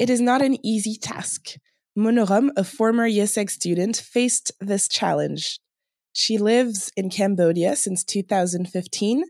It 0.00 0.08
is 0.08 0.22
not 0.22 0.40
an 0.40 0.56
easy 0.64 0.96
task. 0.96 1.56
Monorom, 1.94 2.48
a 2.56 2.64
former 2.64 3.06
IÉSEG 3.06 3.50
student, 3.50 3.98
faced 3.98 4.50
this 4.58 4.88
challenge. 4.88 5.60
She 6.14 6.38
lives 6.38 6.90
in 6.96 7.10
Cambodia 7.10 7.76
since 7.76 8.02
2015, 8.04 9.24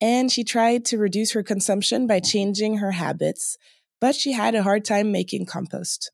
and 0.00 0.32
she 0.32 0.42
tried 0.42 0.84
to 0.86 0.98
reduce 0.98 1.30
her 1.30 1.44
consumption 1.44 2.08
by 2.08 2.18
changing 2.18 2.78
her 2.78 2.90
habits, 2.90 3.56
but 4.00 4.16
she 4.16 4.32
had 4.32 4.56
a 4.56 4.64
hard 4.64 4.84
time 4.84 5.12
making 5.12 5.46
compost. 5.46 6.10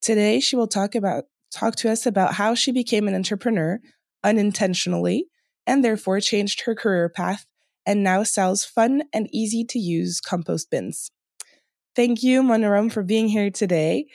Today, 0.00 0.38
she 0.38 0.54
will 0.54 0.68
talk 0.68 0.94
about 0.94 1.24
talk 1.50 1.74
to 1.76 1.90
us 1.90 2.06
about 2.06 2.34
how 2.34 2.54
she 2.54 2.70
became 2.70 3.08
an 3.08 3.16
entrepreneur 3.16 3.80
unintentionally 4.22 5.26
and 5.66 5.84
therefore 5.84 6.20
changed 6.20 6.60
her 6.60 6.76
career 6.76 7.08
path 7.08 7.46
and 7.84 8.04
now 8.04 8.22
sells 8.22 8.64
fun 8.64 9.02
and 9.12 9.28
easy 9.32 9.64
to 9.64 9.80
use 9.80 10.20
compost 10.20 10.70
bins. 10.70 11.10
Thank 11.96 12.22
you, 12.22 12.42
Monorom, 12.42 12.92
for 12.92 13.02
being 13.02 13.26
here 13.26 13.50
today. 13.50 14.06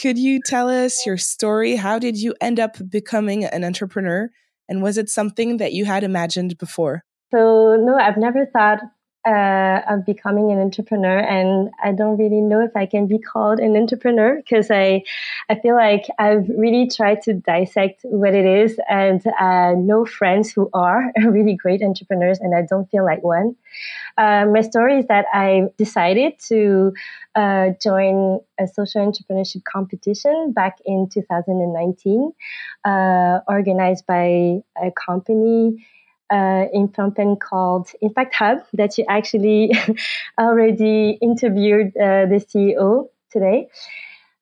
Could 0.00 0.16
you 0.16 0.40
tell 0.46 0.70
us 0.70 1.04
your 1.04 1.18
story? 1.18 1.76
How 1.76 1.98
did 1.98 2.16
you 2.16 2.34
end 2.40 2.58
up 2.58 2.78
becoming 2.88 3.44
an 3.44 3.62
entrepreneur? 3.62 4.30
And 4.70 4.82
was 4.82 4.96
it 4.96 5.10
something 5.10 5.58
that 5.58 5.74
you 5.74 5.84
had 5.84 6.02
imagined 6.02 6.56
before? 6.56 7.04
So, 7.30 7.76
no, 7.78 7.94
I've 7.98 8.16
never 8.16 8.46
thought 8.46 8.80
uh, 9.26 9.80
of 9.88 10.06
becoming 10.06 10.52
an 10.52 10.60
entrepreneur 10.60 11.18
and 11.18 11.70
I 11.82 11.92
don't 11.92 12.16
really 12.16 12.40
know 12.40 12.60
if 12.60 12.76
I 12.76 12.86
can 12.86 13.08
be 13.08 13.18
called 13.18 13.58
an 13.58 13.76
entrepreneur 13.76 14.36
because 14.36 14.70
I 14.70 15.02
I 15.48 15.56
feel 15.56 15.74
like 15.74 16.06
I've 16.18 16.48
really 16.48 16.88
tried 16.88 17.22
to 17.22 17.34
dissect 17.34 18.02
what 18.04 18.34
it 18.34 18.46
is 18.46 18.78
and 18.88 19.20
uh, 19.26 19.72
know 19.76 20.04
friends 20.04 20.52
who 20.52 20.70
are 20.72 21.12
really 21.24 21.56
great 21.56 21.82
entrepreneurs 21.82 22.38
and 22.38 22.54
I 22.54 22.62
don't 22.62 22.88
feel 22.90 23.04
like 23.04 23.22
one. 23.22 23.56
Uh, 24.16 24.46
my 24.46 24.62
story 24.62 25.00
is 25.00 25.06
that 25.08 25.26
I 25.32 25.64
decided 25.76 26.38
to 26.48 26.92
uh, 27.34 27.70
join 27.82 28.40
a 28.58 28.66
social 28.66 29.04
entrepreneurship 29.10 29.62
competition 29.64 30.52
back 30.52 30.78
in 30.86 31.08
2019, 31.12 32.32
uh, 32.84 33.40
organized 33.48 34.06
by 34.06 34.62
a 34.82 34.90
company 35.06 35.84
uh, 36.30 36.64
in 36.72 36.88
Phnom 36.88 37.38
called 37.38 37.90
Impact 38.00 38.34
Hub 38.34 38.58
that 38.72 38.98
you 38.98 39.04
actually 39.08 39.72
already 40.40 41.18
interviewed 41.20 41.88
uh, 41.96 42.26
the 42.26 42.44
CEO 42.46 43.08
today. 43.30 43.68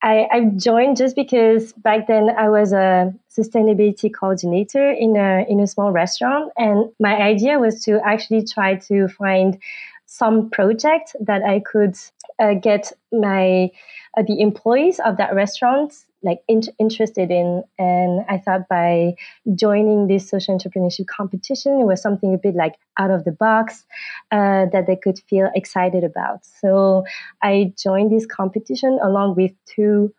I, 0.02 0.28
I, 0.30 0.44
joined 0.56 0.98
just 0.98 1.16
because 1.16 1.72
back 1.72 2.08
then 2.08 2.28
I 2.28 2.50
was 2.50 2.74
a 2.74 3.14
sustainability 3.30 4.12
coordinator 4.12 4.90
in 4.90 5.16
a 5.16 5.46
in 5.48 5.60
a 5.60 5.66
small 5.66 5.92
restaurant, 5.92 6.52
and 6.58 6.90
my 7.00 7.16
idea 7.16 7.58
was 7.58 7.82
to 7.84 8.00
actually 8.04 8.44
try 8.44 8.74
to 8.88 9.08
find 9.08 9.58
some 10.04 10.50
project 10.50 11.16
that 11.20 11.42
I 11.42 11.60
could 11.60 11.96
uh, 12.38 12.54
get 12.54 12.92
my 13.12 13.70
uh, 14.16 14.22
the 14.26 14.40
employees 14.40 15.00
of 15.00 15.16
that 15.16 15.34
restaurant 15.34 15.94
like 16.24 16.40
in- 16.48 16.74
interested 16.78 17.30
in. 17.30 17.62
And 17.78 18.24
i 18.28 18.38
thought 18.38 18.68
by 18.68 19.14
joining 19.54 20.06
this 20.08 20.28
social 20.28 20.56
entrepreneurship 20.56 21.06
competition 21.06 21.80
it 21.80 21.84
was 21.84 22.00
something 22.02 22.34
a 22.34 22.38
bit 22.38 22.54
like 22.54 22.74
out 22.98 23.10
of 23.10 23.24
the 23.24 23.32
box 23.32 23.84
uh, 24.32 24.66
that 24.72 24.86
they 24.86 24.96
could 24.96 25.18
feel 25.28 25.50
excited 25.54 26.04
about. 26.04 26.44
So 26.44 27.04
i 27.42 27.72
joined 27.78 28.10
this 28.12 28.26
competition 28.26 28.98
along 29.02 29.36
with 29.36 29.52
two 29.66 30.12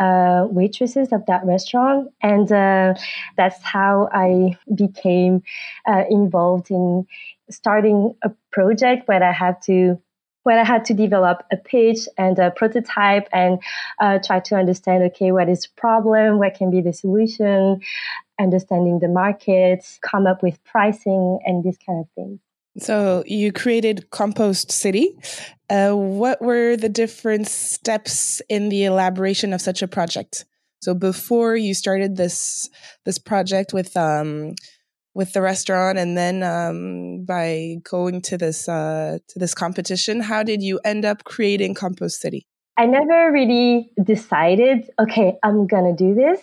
uh, 0.00 0.46
waitresses 0.50 1.12
of 1.12 1.26
that 1.26 1.44
restaurant. 1.44 2.08
And 2.22 2.50
uh, 2.50 2.94
that's 3.36 3.62
how 3.62 4.08
i 4.12 4.56
became 4.74 5.42
uh, 5.86 6.04
involved 6.10 6.70
in 6.70 7.06
starting 7.50 8.14
a 8.22 8.30
project 8.50 9.06
where 9.08 9.22
i 9.22 9.32
had 9.32 9.60
to 9.62 10.00
where 10.42 10.58
I 10.58 10.64
had 10.64 10.84
to 10.86 10.94
develop 10.94 11.44
a 11.52 11.56
pitch 11.56 12.08
and 12.18 12.38
a 12.38 12.50
prototype 12.50 13.28
and 13.32 13.60
uh, 14.00 14.18
try 14.18 14.40
to 14.40 14.56
understand, 14.56 15.04
okay, 15.04 15.32
what 15.32 15.48
is 15.48 15.62
the 15.62 15.68
problem? 15.76 16.38
What 16.38 16.54
can 16.54 16.70
be 16.70 16.80
the 16.80 16.92
solution? 16.92 17.80
Understanding 18.40 18.98
the 18.98 19.08
markets, 19.08 19.98
come 20.02 20.26
up 20.26 20.42
with 20.42 20.62
pricing 20.64 21.38
and 21.44 21.62
this 21.62 21.76
kind 21.86 22.00
of 22.00 22.06
thing. 22.14 22.40
So 22.78 23.22
you 23.26 23.52
created 23.52 24.10
Compost 24.10 24.72
City. 24.72 25.14
Uh, 25.68 25.92
what 25.92 26.40
were 26.40 26.76
the 26.76 26.88
different 26.88 27.46
steps 27.46 28.40
in 28.48 28.70
the 28.70 28.84
elaboration 28.84 29.52
of 29.52 29.60
such 29.60 29.82
a 29.82 29.88
project? 29.88 30.46
So 30.80 30.94
before 30.94 31.54
you 31.54 31.74
started 31.74 32.16
this 32.16 32.68
this 33.04 33.18
project 33.18 33.72
with 33.72 33.96
um, 33.96 34.54
with 35.14 35.32
the 35.32 35.42
restaurant 35.42 35.98
and 35.98 36.16
then 36.16 36.42
um, 36.42 37.24
by 37.24 37.76
going 37.82 38.20
to 38.22 38.38
this 38.38 38.68
uh, 38.68 39.18
to 39.28 39.38
this 39.38 39.54
competition 39.54 40.20
how 40.20 40.42
did 40.42 40.62
you 40.62 40.80
end 40.84 41.04
up 41.04 41.24
creating 41.24 41.74
compost 41.74 42.20
city? 42.20 42.46
I 42.76 42.86
never 42.86 43.30
really 43.30 43.90
decided 44.02 44.90
okay 44.98 45.36
i'm 45.42 45.66
gonna 45.66 45.94
do 45.94 46.14
this. 46.14 46.40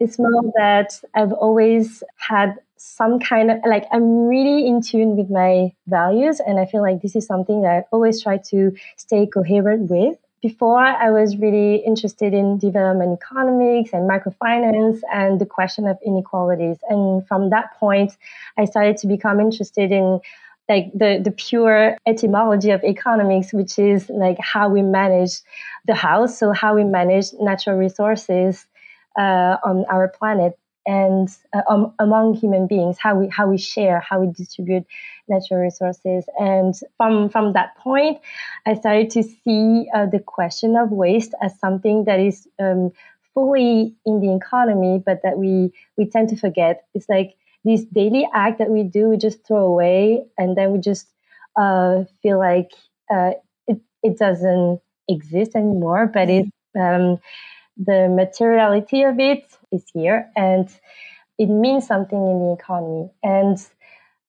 It's 0.00 0.18
more 0.18 0.42
that 0.56 1.00
i've 1.14 1.32
always 1.32 2.02
had 2.16 2.56
some 2.76 3.20
kind 3.20 3.50
of 3.50 3.58
like 3.64 3.84
i'm 3.92 4.26
really 4.26 4.66
in 4.66 4.82
tune 4.82 5.16
with 5.16 5.30
my 5.30 5.72
values 5.86 6.40
and 6.40 6.58
i 6.58 6.66
feel 6.66 6.82
like 6.82 7.00
this 7.00 7.14
is 7.14 7.24
something 7.24 7.62
that 7.62 7.70
i 7.70 7.84
always 7.92 8.20
try 8.20 8.36
to 8.36 8.72
stay 8.96 9.24
coherent 9.24 9.88
with 9.88 10.16
before 10.42 10.80
I 10.80 11.10
was 11.10 11.36
really 11.36 11.76
interested 11.76 12.34
in 12.34 12.58
development 12.58 13.18
economics 13.22 13.90
and 13.92 14.10
microfinance 14.10 15.00
and 15.12 15.40
the 15.40 15.46
question 15.46 15.86
of 15.86 15.96
inequalities. 16.04 16.78
And 16.90 17.26
from 17.28 17.50
that 17.50 17.74
point, 17.78 18.16
I 18.58 18.64
started 18.64 18.96
to 18.98 19.06
become 19.06 19.38
interested 19.38 19.92
in 19.92 20.20
like 20.68 20.92
the, 20.92 21.20
the 21.22 21.30
pure 21.30 21.96
etymology 22.06 22.70
of 22.70 22.82
economics, 22.82 23.52
which 23.52 23.78
is 23.78 24.08
like 24.10 24.38
how 24.40 24.68
we 24.68 24.82
manage 24.82 25.40
the 25.86 25.94
house. 25.94 26.38
So 26.38 26.52
how 26.52 26.74
we 26.74 26.84
manage 26.84 27.32
natural 27.40 27.76
resources 27.76 28.66
uh, 29.16 29.56
on 29.64 29.84
our 29.90 30.08
planet 30.08 30.58
and 30.86 31.28
uh, 31.54 31.62
um, 31.68 31.94
among 31.98 32.34
human 32.34 32.66
beings, 32.66 32.98
how 32.98 33.14
we 33.16 33.28
how 33.28 33.48
we 33.48 33.58
share, 33.58 34.00
how 34.00 34.20
we 34.20 34.32
distribute 34.32 34.84
natural 35.28 35.60
resources. 35.60 36.24
And 36.38 36.74
from 36.96 37.28
from 37.28 37.52
that 37.54 37.76
point, 37.78 38.18
I 38.66 38.74
started 38.74 39.10
to 39.10 39.22
see 39.22 39.88
uh, 39.94 40.06
the 40.06 40.20
question 40.20 40.76
of 40.76 40.90
waste 40.90 41.34
as 41.42 41.58
something 41.58 42.04
that 42.04 42.20
is 42.20 42.48
um, 42.60 42.92
fully 43.34 43.94
in 44.04 44.20
the 44.20 44.34
economy, 44.34 45.02
but 45.04 45.20
that 45.22 45.38
we 45.38 45.72
we 45.96 46.06
tend 46.06 46.28
to 46.30 46.36
forget. 46.36 46.84
It's 46.94 47.08
like 47.08 47.34
this 47.64 47.84
daily 47.84 48.28
act 48.34 48.58
that 48.58 48.70
we 48.70 48.82
do, 48.82 49.08
we 49.08 49.16
just 49.16 49.46
throw 49.46 49.64
away, 49.66 50.24
and 50.38 50.56
then 50.56 50.72
we 50.72 50.78
just 50.80 51.08
uh, 51.56 52.04
feel 52.22 52.38
like 52.38 52.70
uh, 53.12 53.32
it 53.66 53.80
it 54.02 54.18
doesn't 54.18 54.80
exist 55.08 55.54
anymore. 55.54 56.06
But 56.12 56.28
it 56.30 56.46
um, 56.78 57.18
the 57.76 58.08
materiality 58.08 59.02
of 59.02 59.18
it 59.18 59.44
is 59.70 59.84
here 59.92 60.30
and 60.36 60.68
it 61.38 61.46
means 61.46 61.86
something 61.86 62.18
in 62.18 62.38
the 62.40 62.56
economy. 62.58 63.10
And 63.22 63.58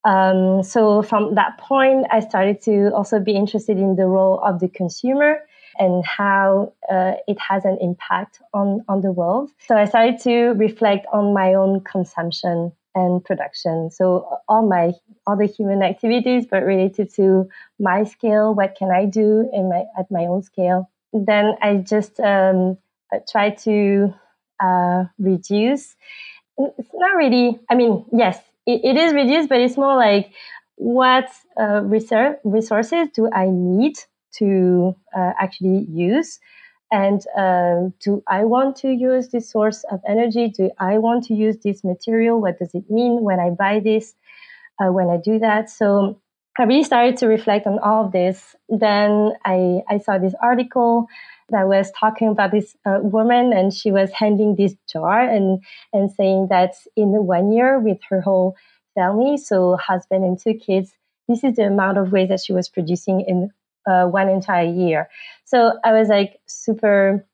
um, 0.04 0.62
so 0.62 1.02
from 1.02 1.34
that 1.34 1.58
point, 1.58 2.06
I 2.10 2.20
started 2.20 2.60
to 2.62 2.90
also 2.94 3.20
be 3.20 3.32
interested 3.32 3.78
in 3.78 3.96
the 3.96 4.06
role 4.06 4.40
of 4.40 4.60
the 4.60 4.68
consumer 4.68 5.40
and 5.78 6.04
how 6.06 6.72
uh, 6.90 7.14
it 7.26 7.38
has 7.40 7.64
an 7.64 7.78
impact 7.80 8.40
on, 8.52 8.84
on 8.88 9.00
the 9.00 9.12
world. 9.12 9.50
So 9.66 9.76
I 9.76 9.86
started 9.86 10.20
to 10.20 10.50
reflect 10.52 11.06
on 11.12 11.34
my 11.34 11.54
own 11.54 11.80
consumption 11.80 12.72
and 12.94 13.24
production. 13.24 13.90
So 13.90 14.40
all 14.48 14.66
my 14.68 14.92
other 15.26 15.44
human 15.44 15.82
activities, 15.82 16.46
but 16.48 16.62
related 16.62 17.12
to 17.14 17.48
my 17.80 18.04
scale, 18.04 18.54
what 18.54 18.76
can 18.78 18.90
I 18.90 19.06
do 19.06 19.50
in 19.52 19.68
my 19.68 19.84
at 19.98 20.10
my 20.10 20.26
own 20.26 20.42
scale? 20.42 20.90
Then 21.12 21.54
I 21.60 21.76
just 21.76 22.20
um, 22.20 22.78
try 23.30 23.50
to 23.50 24.14
uh, 24.62 25.04
reduce. 25.18 25.96
It's 26.56 26.90
not 26.94 27.16
really. 27.16 27.58
I 27.70 27.74
mean, 27.74 28.04
yes, 28.12 28.38
it, 28.66 28.80
it 28.84 28.96
is 28.96 29.12
reduced, 29.12 29.48
but 29.48 29.60
it's 29.60 29.76
more 29.76 29.96
like 29.96 30.32
what 30.76 31.28
uh, 31.60 31.80
reserve, 31.82 32.36
resources 32.44 33.08
do 33.14 33.30
I 33.32 33.46
need 33.50 33.96
to 34.38 34.94
uh, 35.16 35.32
actually 35.40 35.86
use, 35.90 36.40
and 36.90 37.20
um, 37.36 37.94
do 38.00 38.22
I 38.26 38.44
want 38.44 38.76
to 38.78 38.88
use 38.88 39.28
this 39.28 39.50
source 39.50 39.84
of 39.90 40.00
energy? 40.08 40.48
Do 40.48 40.70
I 40.78 40.98
want 40.98 41.24
to 41.24 41.34
use 41.34 41.58
this 41.58 41.84
material? 41.84 42.40
What 42.40 42.58
does 42.58 42.74
it 42.74 42.90
mean 42.90 43.22
when 43.22 43.40
I 43.40 43.50
buy 43.50 43.80
this? 43.80 44.14
Uh, 44.82 44.90
when 44.90 45.08
I 45.08 45.18
do 45.18 45.38
that, 45.38 45.70
so 45.70 46.18
I 46.58 46.64
really 46.64 46.82
started 46.82 47.16
to 47.18 47.28
reflect 47.28 47.64
on 47.68 47.78
all 47.78 48.06
of 48.06 48.12
this. 48.12 48.56
Then 48.68 49.34
I, 49.44 49.82
I 49.88 49.98
saw 49.98 50.18
this 50.18 50.34
article 50.42 51.06
that 51.50 51.68
was 51.68 51.90
talking 51.98 52.28
about 52.28 52.50
this 52.52 52.76
uh, 52.86 52.98
woman 53.02 53.52
and 53.52 53.72
she 53.72 53.90
was 53.90 54.10
handing 54.12 54.56
this 54.56 54.74
jar 54.90 55.20
and, 55.20 55.62
and 55.92 56.10
saying 56.10 56.48
that 56.50 56.74
in 56.96 57.08
one 57.26 57.52
year 57.52 57.78
with 57.78 57.98
her 58.08 58.20
whole 58.20 58.56
family, 58.94 59.36
so 59.36 59.76
husband 59.76 60.24
and 60.24 60.38
two 60.38 60.54
kids, 60.54 60.92
this 61.28 61.44
is 61.44 61.56
the 61.56 61.64
amount 61.64 61.98
of 61.98 62.12
waste 62.12 62.30
that 62.30 62.40
she 62.40 62.52
was 62.52 62.68
producing 62.68 63.20
in 63.22 63.50
uh, 63.86 64.06
one 64.06 64.28
entire 64.28 64.66
year. 64.66 65.08
So 65.44 65.78
I 65.84 65.92
was 65.92 66.08
like 66.08 66.40
super 66.46 67.26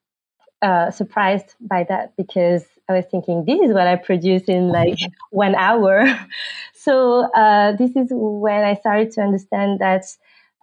uh, 0.62 0.90
surprised 0.90 1.54
by 1.60 1.84
that 1.88 2.16
because 2.16 2.64
I 2.88 2.94
was 2.94 3.06
thinking 3.10 3.44
this 3.44 3.60
is 3.60 3.72
what 3.72 3.86
I 3.86 3.96
produce 3.96 4.42
in 4.42 4.68
like 4.68 4.98
one 5.30 5.54
hour. 5.54 6.04
so 6.74 7.30
uh, 7.32 7.76
this 7.76 7.96
is 7.96 8.08
when 8.10 8.64
I 8.64 8.74
started 8.74 9.12
to 9.12 9.22
understand 9.22 9.78
that 9.80 10.04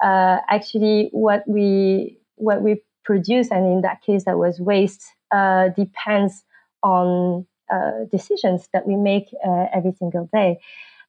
uh, 0.03 0.38
actually 0.49 1.09
what 1.11 1.44
we 1.47 2.19
what 2.35 2.61
we 2.61 2.81
produce, 3.07 3.48
and 3.51 3.65
in 3.74 3.81
that 3.88 4.00
case 4.07 4.25
that 4.25 4.38
was 4.38 4.59
waste, 4.71 5.04
uh, 5.39 5.69
depends 5.83 6.33
on 6.83 7.48
uh, 7.75 8.06
decisions 8.12 8.69
that 8.74 8.88
we 8.88 8.95
make 8.98 9.27
uh, 9.48 9.65
every 9.77 9.94
single 10.01 10.30
day. 10.33 10.59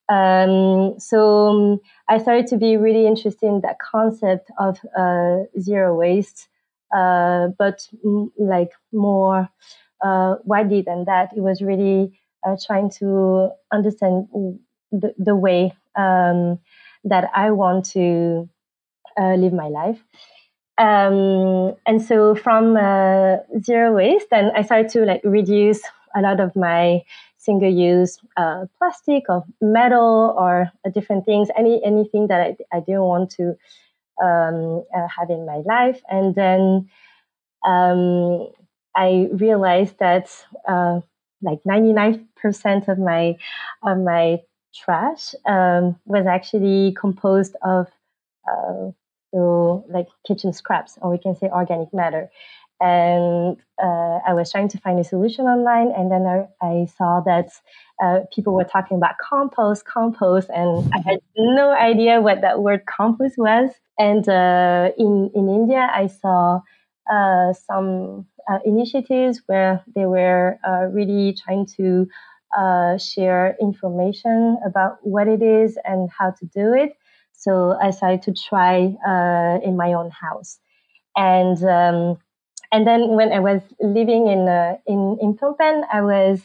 Um, 0.09 0.99
so 0.99 1.19
um, 1.49 1.79
I 2.09 2.17
started 2.17 2.47
to 2.47 2.57
be 2.57 2.77
really 2.77 3.05
interested 3.05 3.47
in 3.47 3.61
that 3.61 3.77
concept 3.79 4.51
of 4.59 4.79
uh, 4.97 5.43
zero 5.59 5.95
waste, 5.95 6.47
uh, 6.95 7.49
but 7.59 7.79
m- 8.03 8.31
like 8.39 8.71
more 8.91 9.49
uh, 10.03 10.35
widely 10.45 10.81
than 10.81 11.05
that. 11.05 11.31
It 11.35 11.41
was 11.41 11.61
really 11.61 12.19
trying 12.65 12.89
to 12.99 13.49
understand 13.71 14.27
the, 14.91 15.13
the 15.17 15.35
way 15.35 15.73
um, 15.95 16.59
that 17.03 17.29
I 17.35 17.51
want 17.51 17.85
to 17.91 18.49
live 19.17 19.53
my 19.53 19.67
life. 19.67 20.03
Um, 20.79 21.75
and 21.85 22.01
so 22.01 22.35
from 22.35 22.77
uh, 22.77 23.37
zero 23.61 23.93
waste, 23.93 24.27
then 24.31 24.51
I 24.55 24.61
started 24.63 24.89
to 24.93 25.05
like 25.05 25.21
reduce 25.25 25.81
a 26.15 26.21
lot 26.21 26.39
of 26.39 26.55
my 26.55 27.03
single 27.37 27.71
use 27.71 28.19
uh, 28.37 28.65
plastic 28.77 29.23
or 29.29 29.45
metal 29.61 30.35
or 30.37 30.71
uh, 30.85 30.89
different 30.91 31.25
things, 31.25 31.49
any 31.57 31.83
anything 31.85 32.27
that 32.27 32.41
I, 32.41 32.77
I 32.77 32.79
didn't 32.79 33.03
want 33.03 33.31
to 33.31 33.57
um, 34.23 34.83
uh, 34.95 35.07
have 35.17 35.29
in 35.29 35.45
my 35.45 35.61
life. 35.65 36.01
And 36.09 36.35
then 36.35 36.89
um, 37.65 38.47
I 38.95 39.27
realized 39.33 39.99
that 39.99 40.29
uh, 40.67 41.01
like 41.41 41.59
99% 41.65 42.87
of 42.87 42.99
my 42.99 43.37
of 43.83 43.97
my 43.99 44.39
trash 44.73 45.35
um, 45.45 45.97
was 46.05 46.25
actually 46.27 46.95
composed 46.99 47.55
of 47.63 47.87
uh, 48.49 48.91
so 49.33 49.85
like 49.89 50.07
kitchen 50.27 50.53
scraps, 50.53 50.97
or 51.01 51.11
we 51.11 51.17
can 51.17 51.35
say 51.35 51.47
organic 51.49 51.93
matter 51.93 52.29
and 52.81 53.57
uh, 53.81 54.19
I 54.25 54.33
was 54.33 54.51
trying 54.51 54.69
to 54.69 54.77
find 54.77 54.99
a 54.99 55.03
solution 55.03 55.45
online, 55.45 55.91
and 55.91 56.09
then 56.11 56.25
I, 56.25 56.65
I 56.65 56.85
saw 56.97 57.21
that 57.25 57.49
uh, 58.01 58.21
people 58.33 58.53
were 58.53 58.63
talking 58.63 58.97
about 58.97 59.15
compost, 59.17 59.85
compost, 59.85 60.49
and 60.49 60.89
I 60.93 60.99
had 60.99 61.19
no 61.37 61.71
idea 61.73 62.21
what 62.21 62.41
that 62.41 62.61
word 62.61 62.85
compost 62.85 63.35
was. 63.37 63.71
And 63.97 64.27
uh, 64.29 64.91
in 64.97 65.29
in 65.35 65.49
India, 65.49 65.89
I 65.93 66.07
saw 66.07 66.61
uh, 67.11 67.53
some 67.53 68.27
uh, 68.49 68.59
initiatives 68.65 69.41
where 69.47 69.83
they 69.93 70.05
were 70.05 70.57
uh, 70.65 70.85
really 70.91 71.33
trying 71.33 71.67
to 71.77 72.07
share 72.97 73.55
information 73.61 74.57
about 74.65 74.97
what 75.03 75.27
it 75.27 75.41
is 75.41 75.77
and 75.83 76.09
how 76.17 76.31
to 76.31 76.45
do 76.45 76.73
it. 76.73 76.93
So 77.39 77.77
I 77.81 77.91
started 77.91 78.21
to 78.23 78.33
try 78.33 78.95
in 79.63 79.77
my 79.77 79.93
own 79.93 80.11
house, 80.11 80.59
and 81.15 81.57
um, 81.63 82.17
and 82.71 82.85
then 82.85 83.15
when 83.15 83.31
I 83.31 83.39
was 83.39 83.61
living 83.79 84.27
in 84.27 84.47
uh, 84.47 84.77
in 84.85 85.17
in 85.21 85.35
Phnom 85.37 85.57
Penh, 85.57 85.83
I 85.91 86.01
was 86.01 86.41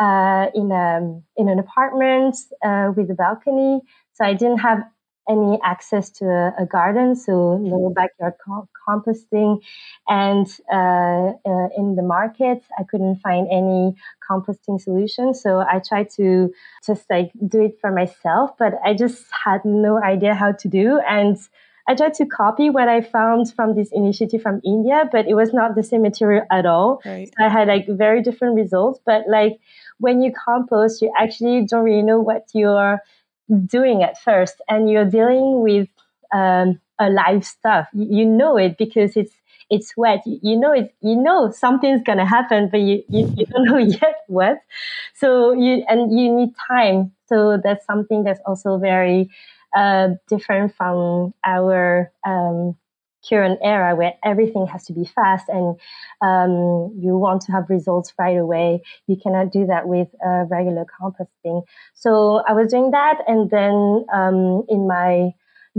uh, 0.00 0.46
in 0.54 0.70
a 0.70 1.20
in 1.36 1.48
an 1.48 1.58
apartment 1.58 2.36
uh, 2.64 2.92
with 2.96 3.10
a 3.10 3.14
balcony, 3.14 3.80
so 4.12 4.24
I 4.24 4.34
didn't 4.34 4.58
have 4.58 4.84
any 5.28 5.58
access 5.64 6.10
to 6.10 6.24
a, 6.26 6.54
a 6.62 6.66
garden, 6.66 7.16
so 7.16 7.58
no 7.58 7.92
backyard 7.94 8.34
co- 8.44 8.68
composting. 8.88 9.60
And 10.08 10.46
uh, 10.72 11.32
uh, 11.44 11.68
in 11.76 11.96
the 11.96 12.02
market, 12.02 12.62
I 12.78 12.84
couldn't 12.84 13.16
find 13.16 13.46
any 13.50 13.96
composting 14.28 14.80
solution, 14.80 15.34
so 15.34 15.60
I 15.60 15.80
tried 15.80 16.10
to 16.16 16.52
just 16.86 17.04
like 17.10 17.32
do 17.46 17.62
it 17.62 17.78
for 17.80 17.90
myself, 17.90 18.50
but 18.58 18.74
I 18.84 18.94
just 18.94 19.24
had 19.44 19.64
no 19.64 20.02
idea 20.02 20.34
how 20.34 20.52
to 20.52 20.68
do 20.68 21.00
and 21.08 21.38
I 21.88 21.94
tried 21.94 22.14
to 22.14 22.26
copy 22.26 22.68
what 22.68 22.88
I 22.88 23.00
found 23.00 23.52
from 23.54 23.76
this 23.76 23.90
initiative 23.92 24.42
from 24.42 24.60
India, 24.64 25.08
but 25.10 25.28
it 25.28 25.34
was 25.34 25.52
not 25.52 25.76
the 25.76 25.84
same 25.84 26.02
material 26.02 26.44
at 26.50 26.66
all. 26.66 27.00
Right. 27.04 27.28
So 27.28 27.44
I 27.44 27.48
had 27.48 27.68
like 27.68 27.86
very 27.88 28.22
different 28.22 28.56
results. 28.56 29.00
But 29.06 29.28
like 29.28 29.60
when 29.98 30.20
you 30.20 30.32
compost, 30.32 31.00
you 31.00 31.12
actually 31.16 31.64
don't 31.64 31.84
really 31.84 32.02
know 32.02 32.20
what 32.20 32.48
you're 32.52 33.00
doing 33.66 34.02
at 34.02 34.20
first, 34.20 34.60
and 34.68 34.90
you're 34.90 35.08
dealing 35.08 35.60
with 35.60 35.88
um, 36.32 36.80
a 36.98 37.10
live 37.10 37.44
stuff. 37.44 37.88
You, 37.92 38.24
know 38.24 38.56
it 38.56 38.76
because 38.78 39.16
it's 39.16 39.32
it's 39.70 39.96
wet. 39.96 40.22
You, 40.26 40.38
you, 40.42 40.56
know 40.58 40.72
it. 40.72 40.94
You 41.00 41.16
know 41.16 41.50
something's 41.50 42.02
gonna 42.02 42.26
happen, 42.26 42.68
but 42.70 42.80
you, 42.80 43.02
you, 43.08 43.32
you 43.36 43.46
don't 43.46 43.64
know 43.64 43.78
yet 44.02 44.24
what. 44.28 44.58
So 45.14 45.52
you 45.52 45.84
and 45.88 46.18
you 46.18 46.32
need 46.34 46.50
time. 46.68 47.12
So 47.28 47.58
that's 47.62 47.84
something 47.86 48.24
that's 48.24 48.40
also 48.46 48.78
very 48.78 49.30
uh, 49.76 50.10
different 50.28 50.74
from 50.74 51.34
our 51.44 52.12
um, 52.24 52.76
current 53.28 53.58
era 53.62 53.94
where 53.96 54.14
everything 54.24 54.66
has 54.66 54.84
to 54.86 54.92
be 54.92 55.04
fast 55.04 55.48
and 55.48 55.78
um, 56.22 56.92
you 56.98 57.16
want 57.16 57.42
to 57.42 57.52
have 57.52 57.68
results 57.68 58.12
right 58.18 58.36
away. 58.36 58.82
You 59.06 59.16
cannot 59.22 59.52
do 59.52 59.66
that 59.66 59.88
with 59.88 60.08
uh, 60.24 60.44
regular 60.50 60.84
composting. 60.84 61.62
So 61.94 62.42
I 62.46 62.52
was 62.52 62.70
doing 62.70 62.90
that, 62.92 63.18
and 63.26 63.50
then 63.50 64.06
um, 64.12 64.64
in 64.68 64.86
my 64.86 65.32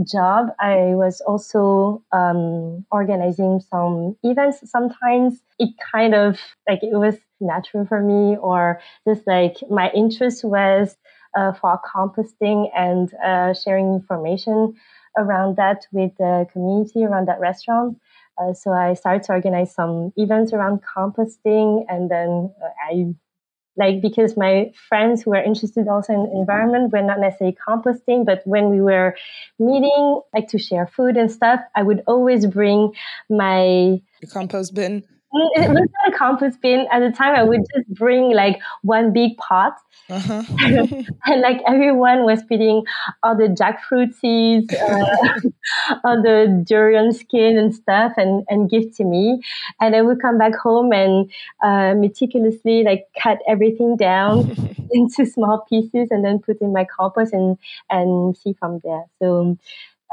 job, 0.05 0.47
I 0.59 0.93
was 0.95 1.21
also 1.21 2.03
um, 2.11 2.85
organizing 2.91 3.61
some 3.69 4.15
events. 4.23 4.69
Sometimes 4.69 5.41
it 5.57 5.69
kind 5.91 6.13
of 6.13 6.39
like 6.69 6.83
it 6.83 6.97
was 6.97 7.15
natural 7.39 7.85
for 7.85 8.01
me, 8.01 8.37
or 8.37 8.79
just 9.07 9.25
like 9.27 9.57
my 9.69 9.89
interest 9.91 10.43
was 10.43 10.95
uh, 11.35 11.53
for 11.53 11.79
composting 11.95 12.69
and 12.75 13.13
uh, 13.23 13.53
sharing 13.53 13.93
information 13.93 14.75
around 15.17 15.57
that 15.57 15.87
with 15.91 16.11
the 16.17 16.47
community 16.51 17.03
around 17.03 17.27
that 17.27 17.39
restaurant. 17.39 17.99
Uh, 18.37 18.53
so 18.53 18.71
I 18.71 18.93
started 18.93 19.23
to 19.23 19.33
organize 19.33 19.73
some 19.73 20.13
events 20.15 20.53
around 20.53 20.81
composting, 20.83 21.85
and 21.89 22.09
then 22.09 22.53
uh, 22.63 22.69
I 22.89 23.15
like 23.77 24.01
because 24.01 24.35
my 24.35 24.71
friends 24.89 25.23
who 25.23 25.31
were 25.31 25.41
interested 25.41 25.87
also 25.87 26.13
in 26.13 26.31
environment 26.35 26.91
were 26.91 27.01
not 27.01 27.19
necessarily 27.19 27.55
composting, 27.67 28.25
but 28.25 28.41
when 28.45 28.69
we 28.69 28.81
were 28.81 29.15
meeting, 29.59 30.21
like 30.33 30.47
to 30.49 30.57
share 30.57 30.87
food 30.87 31.15
and 31.17 31.31
stuff, 31.31 31.61
I 31.75 31.83
would 31.83 32.03
always 32.07 32.45
bring 32.47 32.93
my 33.29 34.01
Your 34.21 34.31
compost 34.31 34.73
bin. 34.73 35.03
It 35.33 35.67
was 35.67 35.89
not 36.05 36.13
a 36.13 36.17
compost 36.17 36.61
bin 36.61 36.87
at 36.89 36.99
the 36.99 37.11
time. 37.11 37.35
I 37.35 37.43
would 37.43 37.59
just 37.75 37.87
bring 37.89 38.31
like 38.33 38.59
one 38.81 39.11
big 39.11 39.35
pot, 39.37 39.73
uh-huh. 40.09 40.43
and 41.25 41.41
like 41.41 41.61
everyone 41.67 42.23
was 42.23 42.41
putting 42.43 42.83
all 43.23 43.35
the 43.35 43.49
jackfruit 43.49 44.13
seeds, 44.13 44.73
uh, 44.73 45.39
all 46.05 46.21
the 46.21 46.63
durian 46.65 47.11
skin 47.11 47.57
and 47.57 47.75
stuff, 47.75 48.13
and 48.15 48.45
and 48.47 48.69
give 48.69 48.95
to 48.95 49.03
me. 49.03 49.41
And 49.81 49.97
I 49.97 50.01
would 50.01 50.21
come 50.21 50.37
back 50.37 50.55
home 50.55 50.93
and 50.93 51.29
uh, 51.61 51.93
meticulously 51.95 52.83
like 52.83 53.07
cut 53.21 53.39
everything 53.49 53.97
down 53.97 54.55
into 54.91 55.25
small 55.25 55.65
pieces, 55.69 56.07
and 56.09 56.23
then 56.23 56.39
put 56.39 56.61
in 56.61 56.71
my 56.71 56.85
compost 56.85 57.33
and 57.33 57.57
and 57.89 58.35
see 58.37 58.53
from 58.53 58.79
there. 58.83 59.03
So. 59.19 59.57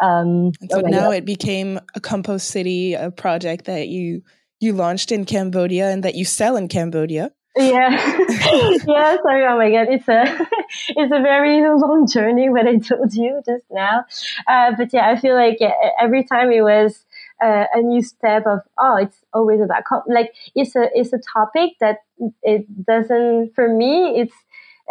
Um, 0.03 0.51
so 0.71 0.79
oh 0.79 0.89
now 0.89 1.03
God. 1.03 1.15
it 1.15 1.25
became 1.25 1.79
a 1.95 2.01
compost 2.01 2.49
city, 2.49 2.95
a 2.95 3.13
project 3.13 3.67
that 3.67 3.87
you 3.87 4.25
you 4.61 4.73
launched 4.73 5.13
in 5.13 5.25
Cambodia 5.25 5.91
and 5.91 6.03
that 6.03 6.15
you 6.15 6.25
sell 6.25 6.57
in 6.57 6.69
Cambodia. 6.69 7.33
Yeah, 7.57 7.91
yeah. 8.87 9.17
Sorry. 9.23 9.47
Oh 9.47 9.57
my 9.57 9.71
God, 9.71 9.87
it's 9.89 10.09
a 10.09 10.25
it's 10.89 11.13
a 11.13 11.23
very 11.23 11.63
long 11.63 12.07
journey. 12.07 12.49
What 12.49 12.67
I 12.67 12.79
told 12.79 13.15
you 13.15 13.43
just 13.47 13.65
now, 13.71 14.05
uh, 14.49 14.73
but 14.77 14.93
yeah, 14.93 15.09
I 15.09 15.21
feel 15.21 15.37
like 15.37 15.59
every 16.01 16.25
time 16.25 16.51
it 16.51 16.63
was 16.63 17.05
uh, 17.41 17.67
a 17.73 17.81
new 17.81 18.03
step 18.03 18.47
of 18.47 18.61
oh, 18.77 18.97
it's 18.97 19.17
always 19.33 19.61
about 19.61 19.85
like 20.09 20.33
it's 20.57 20.75
a 20.75 20.89
it's 20.95 21.13
a 21.13 21.21
topic 21.33 21.75
that 21.79 21.99
it 22.43 22.67
doesn't 22.85 23.53
for 23.55 23.69
me. 23.69 24.21
It's 24.21 24.35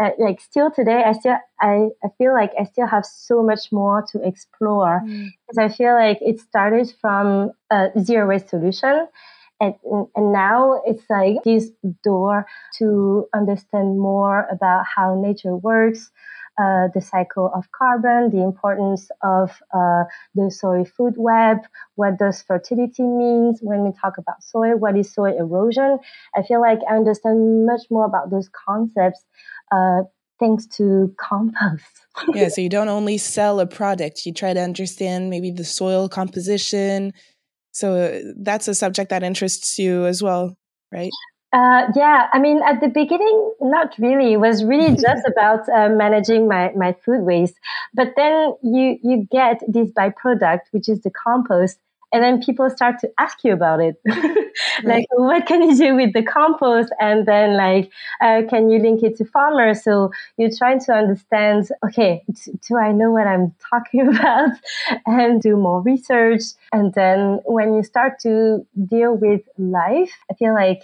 uh, 0.02 0.12
like 0.18 0.40
still 0.40 0.72
today, 0.72 1.04
I 1.06 1.12
still 1.12 1.36
I, 1.60 1.90
I 2.04 2.08
feel 2.18 2.34
like 2.34 2.52
I 2.60 2.64
still 2.64 2.88
have 2.88 3.06
so 3.06 3.44
much 3.44 3.72
more 3.72 4.06
to 4.12 4.26
explore 4.26 5.02
because 5.06 5.58
mm. 5.58 5.64
I 5.64 5.70
feel 5.70 5.94
like 5.94 6.20
it 6.22 6.40
started 6.40 6.94
from 7.02 7.52
a 7.70 7.90
zero 8.00 8.28
waste 8.28 8.50
solution 8.50 9.08
and, 9.64 10.08
and 10.16 10.34
now 10.34 10.82
it's 10.86 11.04
like 11.10 11.44
this 11.44 11.70
door 12.04 12.46
to 12.78 13.28
understand 13.34 14.00
more 14.00 14.48
about 14.52 14.86
how 14.86 15.20
nature 15.20 15.56
works, 15.56 16.12
uh, 16.60 16.88
the 16.94 17.02
cycle 17.02 17.52
of 17.56 17.72
carbon, 17.72 18.30
the 18.30 18.44
importance 18.44 19.10
of 19.24 19.52
uh, 19.74 20.04
the 20.36 20.52
soil 20.52 20.86
food 20.86 21.16
web, 21.18 21.58
what 21.96 22.18
does 22.20 22.42
fertility 22.42 23.04
means 23.04 23.60
when 23.62 23.84
we 23.84 23.92
talk 24.00 24.18
about 24.18 24.44
soil, 24.44 24.76
what 24.78 24.98
is 24.98 25.14
soil 25.14 25.36
erosion. 25.38 25.98
I 26.36 26.44
feel 26.44 26.62
like 26.62 26.80
I 26.90 26.96
understand 26.96 27.66
much 27.66 27.82
more 27.90 28.06
about 28.06 28.30
those 28.30 28.50
concepts 28.50 29.24
uh, 29.72 30.04
thanks 30.40 30.68
to 30.68 31.14
compost. 31.18 31.86
yeah, 32.34 32.50
so 32.50 32.62
you 32.62 32.70
don't 32.70 32.90
only 32.90 33.18
sell 33.18 33.60
a 33.60 33.66
product, 33.66 34.26
you 34.26 34.34
try 34.34 34.54
to 34.54 34.60
understand 34.60 35.30
maybe 35.30 35.52
the 35.52 35.64
soil 35.64 36.10
composition. 36.10 37.14
So 37.74 38.22
that's 38.38 38.68
a 38.68 38.76
subject 38.76 39.10
that 39.10 39.24
interests 39.24 39.78
you 39.78 40.06
as 40.06 40.22
well, 40.24 40.56
right? 40.92 41.12
Uh, 41.52 41.86
yeah, 41.96 42.30
I 42.32 42.40
mean, 42.40 42.62
at 42.64 42.82
the 42.82 42.88
beginning, 42.88 43.54
not 43.62 43.94
really. 44.00 44.34
It 44.34 44.38
was 44.38 44.64
really 44.64 44.96
just 45.08 45.24
about 45.28 45.68
uh, 45.70 45.90
managing 45.90 46.48
my, 46.48 46.72
my 46.76 46.96
food 47.06 47.22
waste. 47.22 47.56
But 47.94 48.14
then 48.16 48.56
you 48.64 48.98
you 49.04 49.28
get 49.32 49.62
this 49.68 49.92
byproduct, 49.92 50.62
which 50.72 50.88
is 50.88 51.02
the 51.02 51.12
compost, 51.12 51.78
and 52.14 52.24
then 52.24 52.42
people 52.42 52.70
start 52.70 53.00
to 53.00 53.12
ask 53.20 53.44
you 53.44 53.54
about 53.54 53.82
it, 53.82 53.96
like, 54.84 55.06
what 55.12 55.46
can 55.46 55.64
you 55.64 55.76
do 55.76 55.96
with 55.96 56.14
the 56.14 56.24
compost? 56.24 56.94
And 57.00 57.26
then 57.26 57.58
like, 57.58 57.92
uh, 58.22 58.44
can 58.50 58.70
you 58.70 58.80
link 58.80 59.04
it 59.04 59.18
to 59.18 59.26
farmers? 59.26 59.84
So 59.84 60.12
you're 60.38 60.56
trying 60.56 60.80
to 60.82 60.94
understand, 60.94 61.70
okay, 61.86 62.24
do 62.46 62.78
I 62.78 62.92
know 62.92 63.12
what 63.12 63.28
I'm 63.28 63.54
talking 63.70 64.08
about? 64.08 64.52
and 65.06 65.42
do 65.42 65.56
more 65.56 65.82
research. 65.82 66.42
And 66.72 66.94
then 66.94 67.40
when 67.46 67.74
you 67.74 67.84
start 67.84 68.20
to 68.22 68.66
deal 68.88 69.16
with 69.16 69.42
life, 69.58 70.12
I 70.30 70.36
feel 70.36 70.54
like 70.54 70.84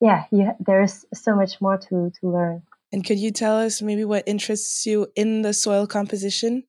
yeah, 0.00 0.24
you, 0.30 0.52
there's 0.60 1.04
so 1.12 1.36
much 1.36 1.60
more 1.60 1.76
to, 1.76 2.10
to 2.20 2.28
learn. 2.28 2.62
And 2.92 3.04
could 3.04 3.18
you 3.18 3.30
tell 3.30 3.58
us 3.58 3.82
maybe 3.82 4.04
what 4.04 4.24
interests 4.26 4.84
you 4.86 5.08
in 5.14 5.42
the 5.42 5.52
soil 5.52 5.86
composition 5.86 6.64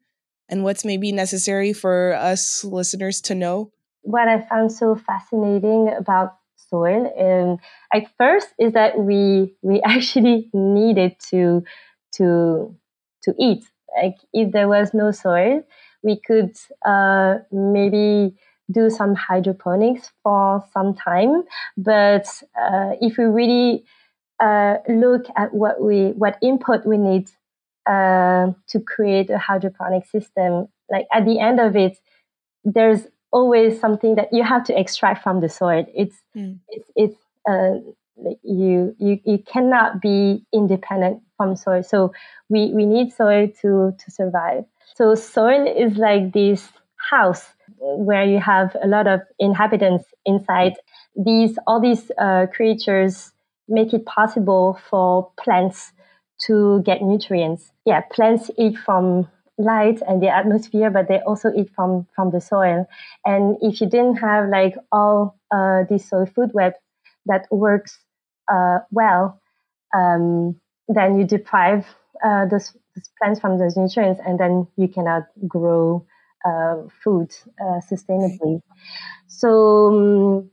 and 0.50 0.63
what's 0.63 0.86
maybe 0.86 1.12
necessary 1.12 1.74
for 1.74 2.13
us 2.13 2.63
listeners 2.63 3.22
to 3.22 3.36
know? 3.36 3.72
What 4.03 4.27
I 4.27 4.41
found 4.41 4.72
so 4.72 4.96
fascinating 4.96 5.89
about 5.89 6.36
soil 6.55 7.12
and 7.17 7.60
at 7.93 8.10
first 8.17 8.50
is 8.60 8.74
that 8.74 8.98
we 9.00 9.55
we 9.62 9.81
actually 9.86 10.50
needed 10.53 11.15
to 11.29 11.63
to 12.15 12.75
to 13.24 13.34
eat. 13.39 13.63
Like 14.01 14.15
if 14.34 14.51
there 14.51 14.67
was 14.67 14.93
no 14.93 15.12
soil, 15.12 15.63
we 16.03 16.20
could 16.25 16.55
uh, 16.86 17.39
maybe 17.51 18.36
do 18.72 18.89
some 18.89 19.15
hydroponics 19.15 20.12
for 20.24 20.63
some 20.74 20.93
time. 20.96 21.43
But 21.77 22.25
uh, 22.60 22.91
if 23.01 23.17
we 23.17 23.25
really 23.25 23.84
uh, 24.39 24.77
look 24.89 25.25
at 25.38 25.53
what 25.53 25.81
we 25.81 26.10
what 26.17 26.38
input 26.41 26.86
we 26.86 26.98
need 26.98 27.29
uh, 27.88 28.51
to 28.70 28.79
create 28.79 29.29
a 29.29 29.38
hydroponic 29.38 30.05
system, 30.05 30.67
like 30.91 31.08
at 31.13 31.25
the 31.25 31.39
end 31.39 31.60
of 31.60 31.75
it, 31.75 31.98
there's 32.63 33.08
always 33.31 33.79
something 33.79 34.15
that 34.15 34.29
you 34.31 34.43
have 34.43 34.63
to 34.65 34.79
extract 34.79 35.23
from 35.23 35.39
the 35.39 35.50
soil. 35.50 35.85
It's 35.93 36.21
mm. 36.35 36.59
it's 36.69 36.91
it's 36.95 37.17
uh, 37.50 37.79
you 38.43 38.95
you 39.00 39.19
you 39.25 39.39
cannot 39.39 40.01
be 40.01 40.45
independent 40.53 41.21
from 41.38 41.55
soil. 41.55 41.83
So 41.83 42.13
we 42.50 42.71
we 42.73 42.85
need 42.85 43.13
soil 43.13 43.47
to 43.61 43.93
to 43.97 44.11
survive. 44.11 44.65
So 44.95 45.15
soil 45.15 45.65
is 45.67 45.97
like 45.97 46.33
this 46.33 46.69
house 47.09 47.47
where 47.79 48.23
you 48.23 48.39
have 48.39 48.75
a 48.83 48.88
lot 48.88 49.07
of 49.07 49.21
inhabitants 49.39 50.05
inside. 50.25 50.73
These 51.15 51.57
all 51.67 51.79
these 51.81 52.11
uh, 52.17 52.47
creatures 52.53 53.31
make 53.67 53.93
it 53.93 54.05
possible 54.05 54.79
for 54.89 55.31
plants 55.41 55.93
to 56.47 56.81
get 56.85 57.01
nutrients. 57.01 57.71
Yeah, 57.85 58.01
plants 58.01 58.50
eat 58.57 58.77
from 58.77 59.27
light 59.63 60.01
and 60.08 60.22
the 60.22 60.30
atmosphere, 60.30 60.89
but 60.89 61.08
they 61.08 61.20
also 61.22 61.51
eat 61.56 61.70
from 61.75 62.08
from 62.15 62.32
the 62.32 62.41
soil. 62.41 62.88
And 63.25 63.58
if 63.62 63.82
you 63.82 63.88
didn't 63.88 64.18
have 64.18 64.50
like 64.50 64.75
all 64.91 65.39
uh, 65.51 65.84
this 65.89 66.10
soil 66.10 66.25
food 66.25 66.51
web 66.53 66.74
that 67.25 67.48
works 67.51 67.98
uh, 68.51 68.80
well, 68.91 69.39
um, 69.96 70.60
then 70.88 71.20
you 71.20 71.25
deprive 71.25 71.86
uh, 72.25 72.46
those, 72.46 72.74
those 72.96 73.10
plants 73.18 73.39
from 73.39 73.58
those 73.58 73.77
nutrients, 73.77 74.22
and 74.25 74.39
then 74.39 74.68
you 74.77 74.88
cannot 74.88 75.24
grow 75.48 76.06
uh, 76.46 76.75
food 77.03 77.32
uh, 77.62 77.80
sustainably. 77.89 78.62
So 79.27 80.50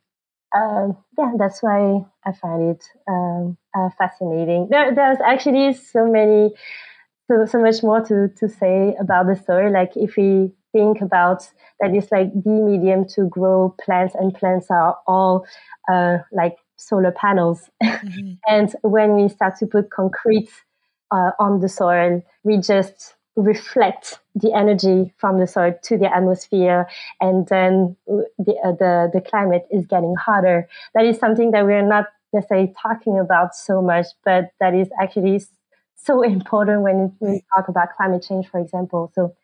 um, 0.56 0.96
yeah, 1.16 1.32
that's 1.38 1.62
why 1.62 2.04
I 2.24 2.32
find 2.32 2.70
it 2.70 2.84
um, 3.08 3.58
uh, 3.76 3.90
fascinating. 3.98 4.68
There, 4.70 4.94
there's 4.94 5.18
actually 5.24 5.74
so 5.74 6.06
many, 6.06 6.54
so, 7.28 7.44
so 7.44 7.60
much 7.60 7.82
more 7.82 8.00
to, 8.06 8.28
to 8.28 8.48
say 8.48 8.96
about 8.98 9.26
the 9.26 9.36
story. 9.36 9.70
Like 9.70 9.92
if 9.96 10.16
we 10.16 10.50
think 10.72 11.00
about 11.00 11.48
that 11.80 11.94
it's 11.94 12.10
like 12.10 12.32
the 12.32 12.50
medium 12.50 13.06
to 13.06 13.26
grow 13.28 13.74
plants 13.82 14.14
and 14.14 14.34
plants 14.34 14.66
are 14.70 14.96
all 15.06 15.46
uh, 15.90 16.18
like 16.32 16.56
solar 16.76 17.12
panels. 17.12 17.70
Mm-hmm. 17.82 18.32
and 18.48 18.74
when 18.82 19.14
we 19.14 19.28
start 19.28 19.56
to 19.58 19.66
put 19.66 19.90
concrete 19.90 20.50
uh, 21.10 21.30
on 21.38 21.60
the 21.60 21.68
soil, 21.68 22.22
we 22.44 22.58
just 22.58 23.14
reflect 23.36 24.18
the 24.34 24.52
energy 24.52 25.12
from 25.16 25.38
the 25.38 25.46
soil 25.46 25.72
to 25.82 25.96
the 25.96 26.12
atmosphere 26.12 26.88
and 27.20 27.46
then 27.48 27.96
the, 28.06 28.54
uh, 28.64 28.72
the, 28.72 29.10
the 29.12 29.20
climate 29.20 29.66
is 29.70 29.86
getting 29.86 30.14
hotter. 30.16 30.68
That 30.94 31.04
is 31.04 31.18
something 31.18 31.52
that 31.52 31.64
we're 31.64 31.86
not 31.86 32.06
necessarily 32.32 32.74
talking 32.82 33.18
about 33.18 33.54
so 33.54 33.80
much, 33.80 34.06
but 34.24 34.50
that 34.60 34.74
is 34.74 34.88
actually 35.00 35.40
so 35.98 36.22
important 36.36 36.82
when 36.82 37.16
we 37.20 37.42
talk 37.54 37.68
about 37.68 37.88
climate 37.96 38.24
change, 38.26 38.48
for 38.48 38.60
example. 38.60 39.12
So 39.14 39.34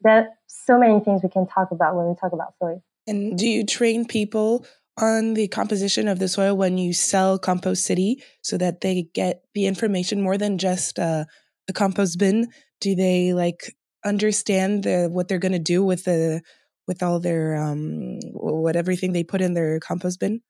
there 0.00 0.16
are 0.16 0.28
so 0.46 0.78
many 0.78 1.00
things 1.00 1.22
we 1.22 1.28
can 1.28 1.46
talk 1.46 1.70
about 1.70 1.96
when 1.96 2.06
we 2.06 2.14
talk 2.14 2.32
about 2.32 2.54
soil. 2.58 2.82
And 3.06 3.36
do 3.36 3.46
you 3.48 3.66
train 3.66 4.06
people 4.06 4.66
on 4.96 5.34
the 5.34 5.48
composition 5.48 6.08
of 6.08 6.18
the 6.18 6.28
soil 6.28 6.56
when 6.56 6.78
you 6.78 6.92
sell 6.92 7.38
Compost 7.38 7.84
City 7.84 8.22
so 8.42 8.56
that 8.58 8.80
they 8.80 9.08
get 9.12 9.42
the 9.54 9.66
information 9.66 10.22
more 10.22 10.38
than 10.38 10.56
just 10.56 10.98
uh, 10.98 11.24
a 11.68 11.72
compost 11.72 12.18
bin, 12.18 12.48
do 12.80 12.94
they 12.94 13.32
like 13.32 13.74
understand 14.04 14.84
the 14.84 15.08
what 15.10 15.28
they're 15.28 15.38
going 15.38 15.52
to 15.52 15.58
do 15.58 15.82
with 15.82 16.04
the 16.04 16.42
with 16.86 17.02
all 17.02 17.18
their 17.18 17.56
um 17.56 18.18
what 18.32 18.76
everything 18.76 19.12
they 19.12 19.24
put 19.24 19.40
in 19.40 19.54
their 19.54 19.80
compost 19.80 20.20
bin? 20.20 20.40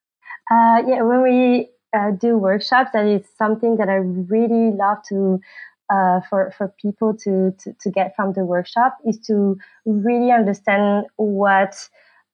Uh, 0.51 0.83
yeah, 0.85 1.01
when 1.01 1.23
we 1.23 1.69
uh, 1.95 2.11
do 2.11 2.37
workshops, 2.37 2.91
that 2.93 3.05
is 3.05 3.25
something 3.37 3.77
that 3.77 3.89
I 3.89 3.95
really 3.95 4.75
love 4.75 4.97
to 5.09 5.39
uh, 5.89 6.19
for 6.29 6.51
for 6.57 6.73
people 6.81 7.15
to, 7.23 7.51
to 7.59 7.73
to 7.79 7.89
get 7.91 8.15
from 8.15 8.33
the 8.33 8.43
workshop 8.43 8.97
is 9.05 9.19
to 9.27 9.57
really 9.85 10.31
understand 10.31 11.05
what 11.17 11.75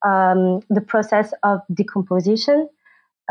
um, 0.05 0.61
the 0.69 0.81
process 0.81 1.33
of 1.43 1.59
decomposition 1.73 2.69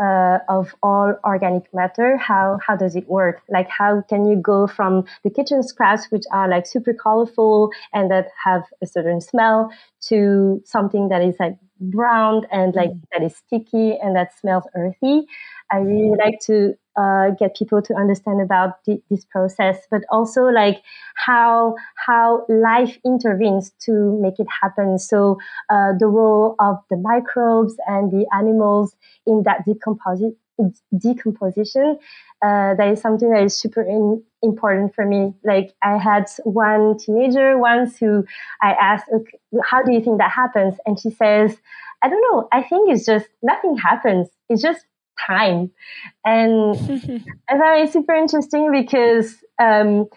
uh, 0.01 0.39
of 0.49 0.73
all 0.81 1.13
organic 1.23 1.71
matter 1.73 2.17
how 2.17 2.57
how 2.65 2.75
does 2.75 2.95
it 2.95 3.07
work? 3.07 3.41
Like 3.49 3.67
how 3.69 4.01
can 4.09 4.25
you 4.25 4.35
go 4.35 4.67
from 4.67 5.05
the 5.23 5.29
kitchen 5.29 5.61
scraps 5.63 6.07
which 6.09 6.23
are 6.31 6.47
like 6.47 6.65
super 6.65 6.93
colorful 6.93 7.71
and 7.93 8.09
that 8.09 8.29
have 8.43 8.63
a 8.81 8.87
certain 8.87 9.21
smell 9.21 9.71
to 10.07 10.61
something 10.65 11.09
that 11.09 11.21
is 11.21 11.35
like 11.39 11.57
brown 11.79 12.45
and 12.51 12.73
like 12.75 12.91
mm. 12.91 13.01
that 13.11 13.23
is 13.23 13.35
sticky 13.35 13.97
and 14.01 14.15
that 14.15 14.37
smells 14.39 14.63
earthy? 14.75 15.27
I 15.71 15.77
really 15.77 16.17
like 16.17 16.39
to 16.47 16.73
uh, 16.95 17.31
get 17.39 17.55
people 17.55 17.81
to 17.81 17.95
understand 17.95 18.41
about 18.41 18.83
the, 18.85 19.01
this 19.09 19.25
process, 19.25 19.77
but 19.89 20.01
also 20.09 20.43
like 20.43 20.81
how 21.15 21.75
how 21.95 22.45
life 22.49 22.97
intervenes 23.05 23.71
to 23.85 24.19
make 24.21 24.39
it 24.39 24.47
happen. 24.61 24.99
So 24.99 25.37
uh, 25.69 25.93
the 25.99 26.07
role 26.07 26.55
of 26.59 26.77
the 26.89 26.97
microbes 26.97 27.75
and 27.87 28.11
the 28.11 28.25
animals 28.33 28.95
in 29.25 29.43
that 29.43 29.65
decomposi- 29.65 30.35
decomposition. 30.97 31.97
Uh, 32.43 32.73
that 32.75 32.87
is 32.91 32.99
something 32.99 33.29
that 33.31 33.43
is 33.43 33.55
super 33.55 33.81
in, 33.81 34.23
important 34.41 34.95
for 34.95 35.05
me. 35.05 35.33
Like 35.43 35.73
I 35.83 35.97
had 35.97 36.25
one 36.43 36.97
teenager 36.97 37.57
once 37.57 37.97
who 37.97 38.25
I 38.61 38.73
asked, 38.73 39.05
okay, 39.13 39.39
"How 39.63 39.83
do 39.83 39.93
you 39.93 40.01
think 40.01 40.17
that 40.17 40.31
happens?" 40.31 40.75
And 40.85 40.99
she 40.99 41.11
says, 41.11 41.55
"I 42.03 42.09
don't 42.09 42.23
know. 42.31 42.47
I 42.51 42.63
think 42.63 42.89
it's 42.89 43.05
just 43.05 43.27
nothing 43.43 43.77
happens. 43.77 44.29
It's 44.49 44.61
just 44.61 44.85
time. 45.27 45.71
And 46.25 46.75
I 47.49 47.57
found 47.57 47.87
it 47.87 47.93
super 47.93 48.13
interesting 48.15 48.71
because 48.71 49.35
um, 49.61 50.07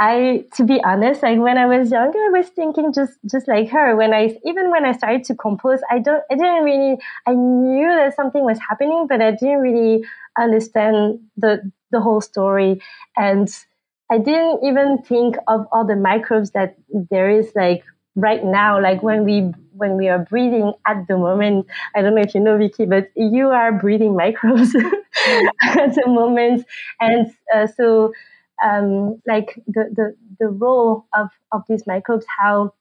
I, 0.00 0.44
to 0.54 0.64
be 0.64 0.82
honest, 0.82 1.22
like 1.22 1.38
when 1.38 1.58
I 1.58 1.66
was 1.66 1.90
younger, 1.90 2.18
I 2.18 2.38
was 2.38 2.48
thinking 2.48 2.92
just 2.92 3.18
just 3.30 3.46
like 3.46 3.68
her. 3.68 3.94
When 3.94 4.14
I 4.14 4.38
even 4.46 4.70
when 4.70 4.86
I 4.86 4.92
started 4.92 5.24
to 5.24 5.34
compose, 5.34 5.80
I 5.90 5.98
don't, 5.98 6.22
I 6.30 6.36
didn't 6.36 6.64
really, 6.64 6.98
I 7.26 7.34
knew 7.34 7.86
that 7.86 8.16
something 8.16 8.42
was 8.42 8.58
happening, 8.66 9.06
but 9.08 9.20
I 9.20 9.32
didn't 9.32 9.60
really 9.60 10.04
understand 10.38 11.20
the 11.36 11.70
the 11.90 12.00
whole 12.00 12.22
story, 12.22 12.80
and 13.16 13.48
I 14.10 14.18
didn't 14.18 14.64
even 14.64 15.02
think 15.02 15.36
of 15.46 15.66
all 15.70 15.86
the 15.86 15.96
microbes 15.96 16.52
that 16.52 16.76
there 17.10 17.28
is 17.28 17.52
like 17.54 17.84
right 18.20 18.44
now, 18.44 18.80
like 18.80 19.02
when 19.02 19.24
we 19.24 19.52
when 19.76 19.96
we 19.96 20.08
are 20.08 20.18
breathing 20.18 20.72
at 20.86 21.06
the 21.08 21.16
moment. 21.16 21.66
I 21.94 22.02
don't 22.02 22.14
know 22.14 22.20
if 22.22 22.34
you 22.34 22.40
know, 22.40 22.58
Vicky, 22.58 22.84
but 22.84 23.08
you 23.16 23.48
are 23.48 23.72
breathing 23.72 24.14
microbes 24.16 24.74
at 25.24 25.94
the 25.94 26.04
moment, 26.06 26.66
and 27.00 27.32
uh, 27.54 27.66
so 27.66 28.12
um, 28.64 29.20
like 29.26 29.54
the, 29.66 29.84
the, 29.94 30.16
the 30.38 30.48
role 30.48 31.06
of, 31.14 31.28
of 31.52 31.62
these 31.68 31.86
microbes, 31.86 32.26
how, 32.38 32.74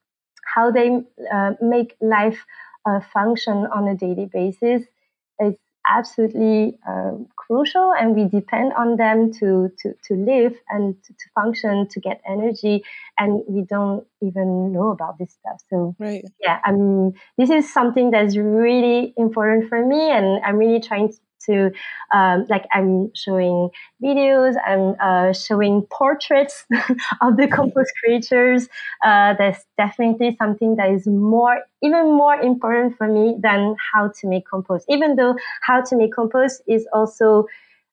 how 0.56 0.72
they 0.72 1.02
uh, 1.34 1.52
make 1.62 1.96
life 2.02 2.40
uh, 2.86 3.00
function 3.14 3.68
on 3.74 3.88
a 3.88 3.96
daily 3.96 4.26
basis 4.32 4.84
is 5.40 5.56
absolutely 5.90 6.78
um, 6.88 7.28
crucial 7.36 7.92
and 8.00 8.16
we 8.16 8.26
depend 8.26 8.74
on 8.74 8.96
them 8.98 9.32
to, 9.34 9.72
to, 9.80 9.94
to 10.06 10.14
live 10.14 10.54
and 10.70 10.96
to, 11.04 11.14
to, 11.14 11.26
function 11.36 11.88
to 11.90 12.00
get 12.00 12.22
energy 12.28 12.84
and 13.18 13.42
we 13.48 13.62
don't 13.64 14.06
even 14.22 14.72
know 14.72 14.90
about 14.90 15.18
this 15.18 15.32
stuff. 15.32 15.62
So 15.70 15.96
right. 16.00 16.24
yeah 16.42 16.60
um, 16.68 17.14
this 17.38 17.50
is 17.50 17.72
something 17.72 18.12
that's 18.12 18.38
really 18.38 19.14
important 19.18 19.70
for 19.70 19.86
me 19.86 20.12
and 20.12 20.44
i'm 20.46 20.58
really 20.58 20.80
trying 20.80 21.10
to 21.10 21.18
um, 22.14 22.46
like 22.50 22.66
I'm 22.74 23.12
showing 23.16 23.70
videos, 24.04 24.56
I'm 24.66 24.96
uh, 25.00 25.34
showing 25.34 25.84
portraits 25.90 26.66
of 27.22 27.38
the 27.38 27.48
compost 27.48 27.92
creatures. 28.04 28.68
Uh, 29.04 29.34
that's 29.38 29.66
definitely 29.78 30.36
something 30.38 30.76
that 30.76 30.92
is 30.92 31.08
more, 31.08 31.62
even 31.82 32.06
more 32.06 32.36
important 32.36 32.98
for 32.98 33.08
me 33.08 33.38
than 33.42 33.76
how 33.94 34.12
to 34.20 34.28
make 34.28 34.48
compost. 34.48 34.86
Even 34.90 35.16
though 35.16 35.36
how 35.62 35.82
to 35.82 35.96
make 35.96 36.14
compost 36.14 36.62
is 36.68 36.88
also 36.94 37.46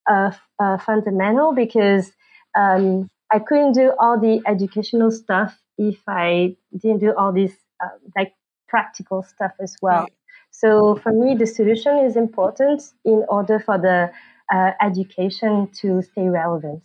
uh, 0.09 0.31
uh 0.61 0.79
fundamental 0.79 1.53
because 1.53 2.13
um, 2.57 3.11
I 3.33 3.39
couldn't 3.39 3.73
do 3.73 3.93
all 3.99 4.19
the 4.19 4.41
educational 4.47 5.11
stuff 5.11 5.59
if 5.79 5.99
I 6.09 6.57
didn't 6.77 7.01
do 7.01 7.13
all 7.17 7.33
this 7.33 7.53
uh, 7.83 7.89
like 8.17 8.35
practical 8.69 9.23
stuff 9.23 9.53
as 9.61 9.77
well. 9.83 10.03
Right. 10.03 10.13
So 10.59 10.97
for 11.03 11.13
me, 11.13 11.35
the 11.35 11.47
solution 11.47 11.99
is 11.99 12.17
important 12.17 12.83
in 13.05 13.27
order 13.29 13.61
for 13.61 13.77
the 13.77 14.11
uh, 14.51 14.71
education 14.81 15.69
to 15.83 16.01
stay 16.01 16.29
relevant. 16.31 16.83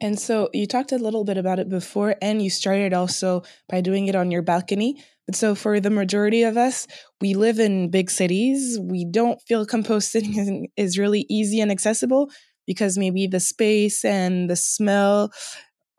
And 0.00 0.18
so 0.18 0.48
you 0.54 0.66
talked 0.66 0.90
a 0.90 0.96
little 0.96 1.24
bit 1.24 1.36
about 1.36 1.58
it 1.58 1.68
before, 1.68 2.16
and 2.22 2.40
you 2.40 2.48
started 2.48 2.94
also 2.94 3.42
by 3.68 3.82
doing 3.82 4.06
it 4.06 4.14
on 4.14 4.30
your 4.30 4.40
balcony. 4.40 5.04
But 5.26 5.36
so 5.36 5.54
for 5.54 5.78
the 5.78 5.90
majority 5.90 6.42
of 6.42 6.56
us, 6.56 6.86
we 7.20 7.34
live 7.34 7.58
in 7.58 7.90
big 7.90 8.10
cities. 8.10 8.78
We 8.80 9.04
don't 9.04 9.42
feel 9.42 9.66
composting 9.66 10.68
is 10.78 10.98
really 10.98 11.26
easy 11.28 11.60
and 11.60 11.70
accessible 11.70 12.30
because 12.66 12.96
maybe 12.96 13.26
the 13.26 13.40
space 13.40 14.06
and 14.06 14.48
the 14.48 14.56
smell 14.56 15.30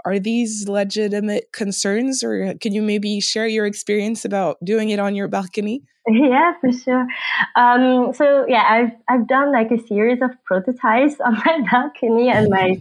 are 0.05 0.19
these 0.19 0.69
legitimate 0.69 1.51
concerns 1.51 2.23
or 2.23 2.53
can 2.61 2.73
you 2.73 2.81
maybe 2.81 3.19
share 3.19 3.47
your 3.47 3.65
experience 3.65 4.23
about 4.23 4.57
doing 4.63 4.89
it 4.89 4.99
on 4.99 5.15
your 5.15 5.27
balcony? 5.27 5.81
Yeah 6.07 6.53
for 6.61 6.71
sure. 6.71 7.07
Um, 7.55 8.13
so 8.13 8.45
yeah 8.47 8.63
i've 8.69 8.91
i've 9.09 9.27
done 9.27 9.51
like 9.51 9.71
a 9.71 9.79
series 9.87 10.21
of 10.21 10.31
prototypes 10.45 11.19
on 11.25 11.33
my 11.33 11.65
balcony 11.71 12.29
and 12.29 12.49
my 12.51 12.75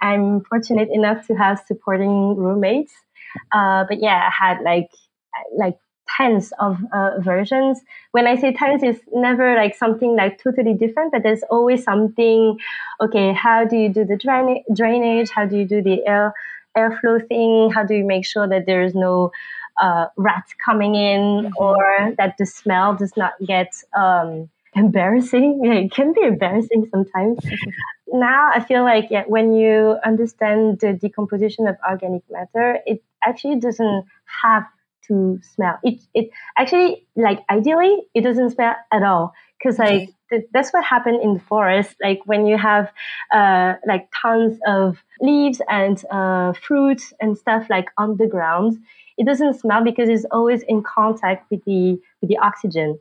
i'm 0.00 0.40
fortunate 0.50 0.88
enough 0.92 1.24
to 1.28 1.34
have 1.34 1.62
supporting 1.68 2.34
roommates. 2.36 2.92
Uh, 3.52 3.84
but 3.88 4.00
yeah 4.00 4.28
i 4.28 4.46
had 4.46 4.60
like 4.62 4.90
like 5.56 5.76
tens 6.16 6.52
of 6.60 6.78
uh, 6.92 7.12
versions. 7.20 7.80
When 8.10 8.26
i 8.26 8.34
say 8.36 8.52
tens 8.52 8.82
it's 8.82 9.00
never 9.12 9.54
like 9.54 9.76
something 9.76 10.16
like 10.16 10.42
totally 10.42 10.74
different 10.74 11.12
but 11.12 11.22
there's 11.22 11.44
always 11.50 11.84
something 11.84 12.58
okay 13.00 13.32
how 13.32 13.64
do 13.64 13.76
you 13.76 13.88
do 13.88 14.04
the 14.04 14.16
drain- 14.16 14.64
drainage? 14.74 15.30
How 15.30 15.46
do 15.46 15.56
you 15.56 15.64
do 15.64 15.80
the 15.80 16.04
air 16.06 16.34
airflow 16.76 17.26
thing? 17.26 17.70
How 17.70 17.84
do 17.84 17.94
you 17.94 18.04
make 18.04 18.26
sure 18.26 18.48
that 18.48 18.66
there 18.66 18.82
is 18.82 18.94
no 18.94 19.30
uh, 19.80 20.06
rats 20.16 20.52
coming 20.64 20.94
in 20.94 21.20
mm-hmm. 21.20 21.52
or 21.56 22.14
that 22.18 22.36
the 22.38 22.46
smell 22.46 22.94
does 22.94 23.16
not 23.16 23.32
get 23.44 23.72
um, 23.96 24.48
embarrassing? 24.74 25.60
Yeah, 25.64 25.74
it 25.74 25.92
can 25.92 26.12
be 26.12 26.22
embarrassing 26.22 26.88
sometimes. 26.90 27.38
now 28.08 28.50
I 28.54 28.60
feel 28.60 28.82
like 28.82 29.06
yeah, 29.10 29.24
when 29.26 29.52
you 29.52 29.98
understand 30.04 30.80
the 30.80 30.92
decomposition 30.92 31.66
of 31.66 31.76
organic 31.88 32.22
matter, 32.30 32.78
it 32.86 33.02
actually 33.26 33.60
doesn't 33.60 34.04
have 34.42 34.64
to 35.08 35.38
smell. 35.54 35.78
It 35.82 36.00
it 36.14 36.30
actually 36.58 37.06
like 37.16 37.40
ideally 37.50 37.98
it 38.14 38.22
doesn't 38.22 38.50
smell 38.50 38.74
at 38.92 39.02
all 39.02 39.32
because 39.58 39.78
like 39.78 40.10
that's 40.52 40.70
what 40.72 40.84
happened 40.84 41.22
in 41.22 41.34
the 41.34 41.40
forest. 41.40 41.96
Like 42.02 42.20
when 42.24 42.46
you 42.46 42.56
have 42.56 42.92
uh, 43.32 43.74
like 43.86 44.08
tons 44.20 44.58
of 44.66 44.98
leaves 45.20 45.60
and 45.68 46.02
uh, 46.10 46.52
fruits 46.52 47.12
and 47.20 47.36
stuff 47.36 47.66
like 47.70 47.86
on 47.98 48.16
the 48.16 48.26
ground, 48.26 48.78
it 49.16 49.26
doesn't 49.26 49.60
smell 49.60 49.84
because 49.84 50.08
it's 50.08 50.24
always 50.30 50.62
in 50.62 50.82
contact 50.82 51.50
with 51.50 51.64
the 51.64 52.00
with 52.20 52.28
the 52.28 52.38
oxygen. 52.38 52.98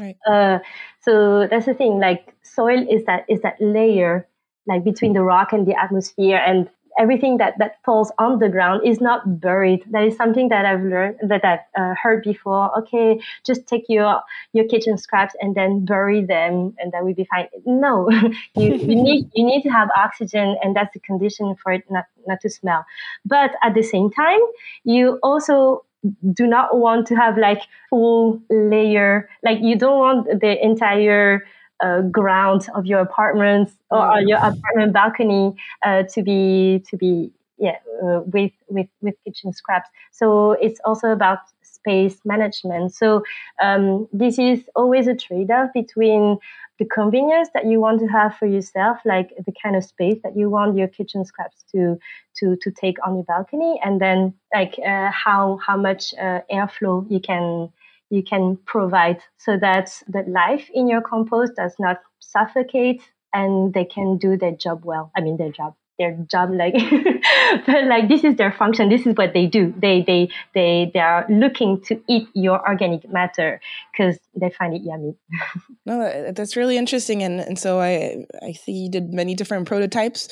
Right. 0.00 0.16
Uh, 0.26 0.60
so 1.02 1.46
that's 1.50 1.66
the 1.66 1.74
thing. 1.74 1.98
Like 1.98 2.34
soil 2.42 2.86
is 2.88 3.04
that 3.06 3.24
is 3.28 3.40
that 3.42 3.56
layer 3.60 4.28
like 4.66 4.84
between 4.84 5.12
the 5.12 5.22
rock 5.22 5.52
and 5.52 5.66
the 5.66 5.74
atmosphere, 5.74 6.36
and 6.36 6.70
everything 6.98 7.38
that, 7.38 7.54
that 7.58 7.76
falls 7.84 8.12
on 8.18 8.38
the 8.38 8.48
ground 8.48 8.86
is 8.86 9.00
not 9.00 9.40
buried. 9.40 9.84
That 9.90 10.04
is 10.04 10.16
something 10.16 10.48
that 10.48 10.64
I've 10.64 10.82
learned 10.82 11.16
that 11.28 11.44
I've 11.44 11.60
uh, 11.80 11.94
heard 12.00 12.22
before. 12.22 12.76
Okay, 12.80 13.20
just 13.44 13.66
take 13.66 13.84
your 13.88 14.20
your 14.52 14.66
kitchen 14.66 14.98
scraps 14.98 15.34
and 15.40 15.54
then 15.54 15.84
bury 15.84 16.24
them, 16.24 16.74
and 16.78 16.92
that 16.92 17.04
will 17.04 17.14
be 17.14 17.24
fine. 17.24 17.48
No, 17.66 18.08
you, 18.56 18.74
you 18.74 18.94
need 19.02 19.30
you 19.34 19.44
need 19.44 19.62
to 19.62 19.70
have 19.70 19.88
oxygen, 19.96 20.56
and 20.62 20.74
that's 20.74 20.92
the 20.94 21.00
condition 21.00 21.54
for 21.62 21.72
it 21.72 21.84
not 21.90 22.04
not 22.26 22.40
to 22.40 22.50
smell. 22.50 22.84
But 23.24 23.52
at 23.62 23.74
the 23.74 23.82
same 23.82 24.10
time, 24.10 24.40
you 24.84 25.18
also 25.22 25.84
do 26.32 26.46
not 26.46 26.76
want 26.76 27.06
to 27.08 27.14
have 27.14 27.36
like 27.36 27.60
full 27.90 28.40
layer 28.48 29.28
like 29.44 29.58
you 29.60 29.76
don't 29.76 29.98
want 29.98 30.40
the 30.40 30.64
entire 30.64 31.44
uh, 31.82 32.02
ground 32.02 32.68
of 32.74 32.86
your 32.86 33.00
apartment 33.00 33.70
or 33.90 34.20
your 34.20 34.38
apartment 34.38 34.92
balcony 34.92 35.54
uh, 35.84 36.02
to 36.04 36.22
be 36.22 36.82
to 36.88 36.96
be 36.96 37.32
yeah 37.58 37.76
uh, 38.02 38.20
with 38.26 38.52
with 38.68 38.88
with 39.00 39.14
kitchen 39.24 39.52
scraps. 39.52 39.88
So 40.12 40.52
it's 40.52 40.80
also 40.84 41.08
about 41.08 41.38
space 41.62 42.18
management. 42.24 42.94
So 42.94 43.22
um, 43.62 44.08
this 44.12 44.38
is 44.38 44.62
always 44.74 45.06
a 45.06 45.14
trade-off 45.14 45.70
between 45.74 46.38
the 46.78 46.84
convenience 46.86 47.48
that 47.52 47.66
you 47.66 47.78
want 47.78 48.00
to 48.00 48.06
have 48.06 48.36
for 48.36 48.46
yourself, 48.46 48.98
like 49.04 49.30
the 49.44 49.52
kind 49.62 49.76
of 49.76 49.84
space 49.84 50.18
that 50.24 50.36
you 50.36 50.48
want 50.48 50.76
your 50.76 50.88
kitchen 50.88 51.24
scraps 51.24 51.62
to 51.72 51.98
to 52.38 52.56
to 52.62 52.70
take 52.70 52.96
on 53.06 53.16
your 53.16 53.24
balcony, 53.24 53.80
and 53.84 54.00
then 54.00 54.32
like 54.54 54.78
uh, 54.78 55.10
how 55.10 55.58
how 55.66 55.76
much 55.76 56.14
uh, 56.14 56.40
airflow 56.50 57.04
you 57.10 57.20
can 57.20 57.70
you 58.10 58.22
can 58.22 58.58
provide 58.66 59.20
so 59.38 59.56
that 59.56 60.02
the 60.08 60.24
life 60.26 60.68
in 60.74 60.88
your 60.88 61.00
compost 61.00 61.52
does 61.56 61.74
not 61.78 61.98
suffocate 62.18 63.02
and 63.32 63.72
they 63.72 63.84
can 63.84 64.18
do 64.18 64.36
their 64.36 64.52
job 64.52 64.82
well. 64.84 65.12
I 65.16 65.20
mean, 65.20 65.36
their 65.36 65.52
job, 65.52 65.74
their 65.98 66.16
job, 66.28 66.50
like, 66.52 66.74
but 67.66 67.84
like 67.84 68.08
this 68.08 68.24
is 68.24 68.34
their 68.34 68.50
function. 68.52 68.88
This 68.88 69.06
is 69.06 69.14
what 69.14 69.32
they 69.32 69.46
do. 69.46 69.72
They, 69.80 70.02
they, 70.02 70.28
they, 70.54 70.90
they 70.92 71.00
are 71.00 71.24
looking 71.30 71.80
to 71.82 72.02
eat 72.08 72.28
your 72.34 72.66
organic 72.68 73.08
matter 73.08 73.60
because 73.92 74.18
they 74.34 74.50
find 74.50 74.74
it 74.74 74.82
yummy. 74.82 75.14
no, 75.86 76.32
that's 76.32 76.56
really 76.56 76.76
interesting. 76.76 77.22
And, 77.22 77.38
and 77.38 77.58
so 77.58 77.80
I, 77.80 78.24
I 78.42 78.52
see 78.52 78.72
you 78.72 78.90
did 78.90 79.14
many 79.14 79.36
different 79.36 79.68
prototypes 79.68 80.28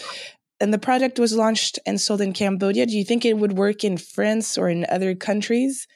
and 0.61 0.75
the 0.75 0.79
project 0.79 1.21
was 1.21 1.35
launched 1.37 1.79
and 1.87 2.01
sold 2.01 2.21
in 2.21 2.33
Cambodia. 2.33 2.87
Do 2.87 2.97
you 2.97 3.05
think 3.05 3.25
it 3.25 3.39
would 3.39 3.53
work 3.53 3.85
in 3.85 3.97
France 3.97 4.59
or 4.59 4.69
in 4.69 4.85
other 4.89 5.15
countries? 5.15 5.87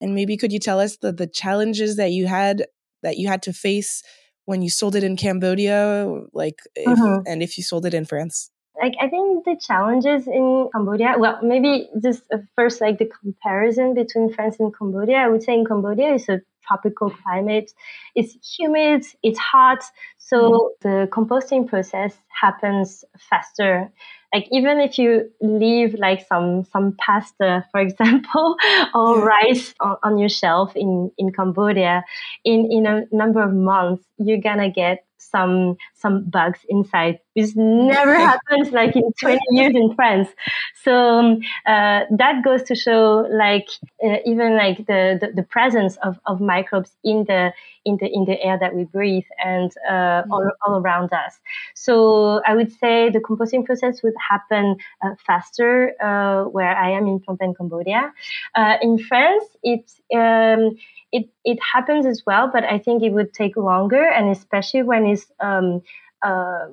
And 0.00 0.14
maybe 0.14 0.36
could 0.36 0.52
you 0.52 0.58
tell 0.58 0.80
us 0.80 0.96
the, 0.96 1.12
the 1.12 1.26
challenges 1.26 1.96
that 1.96 2.12
you 2.12 2.26
had 2.26 2.66
that 3.02 3.16
you 3.16 3.28
had 3.28 3.42
to 3.42 3.52
face 3.52 4.02
when 4.44 4.62
you 4.62 4.70
sold 4.70 4.96
it 4.96 5.04
in 5.04 5.16
Cambodia, 5.16 6.10
like 6.32 6.60
if, 6.74 6.88
uh-huh. 6.88 7.22
and 7.26 7.42
if 7.42 7.58
you 7.58 7.62
sold 7.62 7.84
it 7.84 7.94
in 7.94 8.04
France? 8.04 8.50
Like 8.80 8.94
I 9.00 9.08
think 9.08 9.44
the 9.44 9.56
challenges 9.60 10.26
in 10.26 10.68
Cambodia, 10.72 11.16
well, 11.18 11.40
maybe 11.42 11.88
just 12.00 12.22
first 12.54 12.80
like 12.80 12.98
the 12.98 13.06
comparison 13.06 13.94
between 13.94 14.32
France 14.32 14.56
and 14.60 14.74
Cambodia. 14.76 15.16
I 15.16 15.28
would 15.28 15.42
say 15.42 15.54
in 15.54 15.64
Cambodia 15.64 16.14
is 16.14 16.28
a 16.28 16.40
tropical 16.68 17.10
climate. 17.10 17.72
It's 18.14 18.36
humid, 18.56 19.04
it's 19.22 19.38
hot, 19.38 19.82
so 20.18 20.36
mm-hmm. 20.36 20.88
the 20.88 21.08
composting 21.08 21.66
process 21.66 22.14
happens 22.28 23.04
faster 23.18 23.90
like 24.32 24.46
even 24.50 24.78
if 24.80 24.98
you 24.98 25.30
leave 25.40 25.94
like 25.94 26.26
some 26.26 26.64
some 26.64 26.96
pasta 26.98 27.64
for 27.70 27.80
example 27.88 28.56
or 28.94 29.20
rice 29.24 29.74
on, 29.80 29.96
on, 30.02 30.18
your 30.18 30.28
shelf 30.28 30.72
in 30.76 31.10
in 31.18 31.32
cambodia 31.32 32.04
in 32.44 32.68
in 32.70 32.86
a 32.86 33.02
number 33.12 33.42
of 33.42 33.52
months 33.52 34.04
you're 34.18 34.40
gonna 34.40 34.70
get 34.70 35.04
some 35.18 35.76
some 35.94 36.28
bugs 36.30 36.60
inside 36.68 37.18
which 37.38 37.56
never 37.56 38.14
happens 38.30 38.70
like 38.72 38.94
in 38.96 39.12
20 39.20 39.38
years 39.50 39.74
in 39.74 39.94
france. 39.94 40.28
So 40.82 40.92
um, 40.94 41.40
uh, 41.66 42.00
that 42.10 42.42
goes 42.44 42.62
to 42.64 42.74
show 42.74 43.26
like 43.30 43.68
uh, 44.04 44.16
even 44.26 44.56
like 44.56 44.78
the, 44.86 45.18
the, 45.20 45.32
the 45.34 45.42
presence 45.42 45.96
of, 46.02 46.18
of 46.26 46.40
microbes 46.40 46.90
in 47.04 47.24
the 47.24 47.52
in 47.84 47.96
the 48.00 48.06
in 48.06 48.24
the 48.24 48.40
air 48.42 48.58
that 48.58 48.74
we 48.74 48.84
breathe 48.84 49.24
and 49.44 49.72
uh, 49.88 49.92
mm-hmm. 49.92 50.32
all, 50.32 50.50
all 50.66 50.74
around 50.80 51.12
us. 51.12 51.38
So 51.74 52.42
i 52.46 52.54
would 52.54 52.72
say 52.72 53.08
the 53.10 53.20
composting 53.20 53.64
process 53.64 54.02
would 54.02 54.14
happen 54.30 54.76
uh, 55.02 55.14
faster 55.26 55.92
uh, 56.00 56.44
where 56.44 56.76
i 56.76 56.90
am 56.90 57.06
in 57.06 57.20
phnom 57.20 57.38
penh 57.38 57.54
cambodia. 57.54 58.12
Uh, 58.54 58.76
in 58.82 58.98
france 58.98 59.44
it 59.62 59.84
um, 60.14 60.76
it 61.12 61.28
it 61.44 61.58
happens 61.62 62.06
as 62.06 62.22
well, 62.26 62.50
but 62.52 62.64
I 62.64 62.78
think 62.78 63.02
it 63.02 63.10
would 63.10 63.32
take 63.32 63.56
longer, 63.56 64.04
and 64.04 64.30
especially 64.30 64.82
when 64.82 65.06
it's 65.06 65.26
um, 65.40 65.82
uh, 66.22 66.66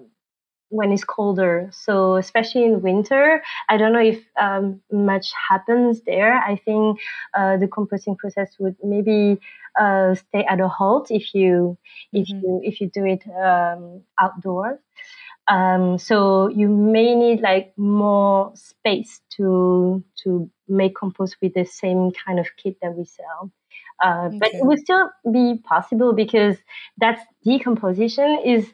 when 0.70 0.92
it's 0.92 1.04
colder. 1.04 1.70
So 1.72 2.16
especially 2.16 2.66
in 2.66 2.82
winter, 2.82 3.42
I 3.70 3.78
don't 3.78 3.94
know 3.94 4.02
if 4.02 4.24
um, 4.40 4.82
much 4.92 5.32
happens 5.50 6.02
there. 6.06 6.38
I 6.38 6.56
think 6.58 7.00
uh, 7.34 7.58
the 7.58 7.68
composting 7.68 8.18
process 8.18 8.50
would 8.60 8.76
maybe 8.84 9.40
uh, 9.80 10.16
stay 10.16 10.46
at 10.46 10.60
a 10.60 10.68
halt 10.68 11.12
if 11.12 11.34
you 11.34 11.78
if 12.14 12.28
mm-hmm. 12.28 12.40
you 12.40 12.62
if 12.64 12.82
you 12.82 12.90
do 12.90 13.06
it 13.06 13.24
um, 13.28 14.02
outdoors. 14.20 14.80
Um, 15.48 16.00
so 16.00 16.50
you 16.50 16.68
may 16.68 17.14
need 17.14 17.42
like 17.42 17.74
more 17.78 18.52
space 18.56 19.22
to 19.38 20.04
to 20.24 20.50
make 20.68 20.96
compost 20.96 21.38
with 21.42 21.54
the 21.54 21.66
same 21.66 22.12
kind 22.26 22.40
of 22.40 22.48
kit 22.58 22.78
that 22.82 22.96
we 22.96 23.06
sell. 23.06 23.52
Uh, 24.04 24.28
okay. 24.28 24.40
But 24.40 24.54
it 24.54 24.66
would 24.66 24.80
still 24.80 25.10
be 25.32 25.62
possible 25.64 26.14
because 26.14 26.58
that 26.98 27.20
decomposition 27.44 28.40
is 28.44 28.68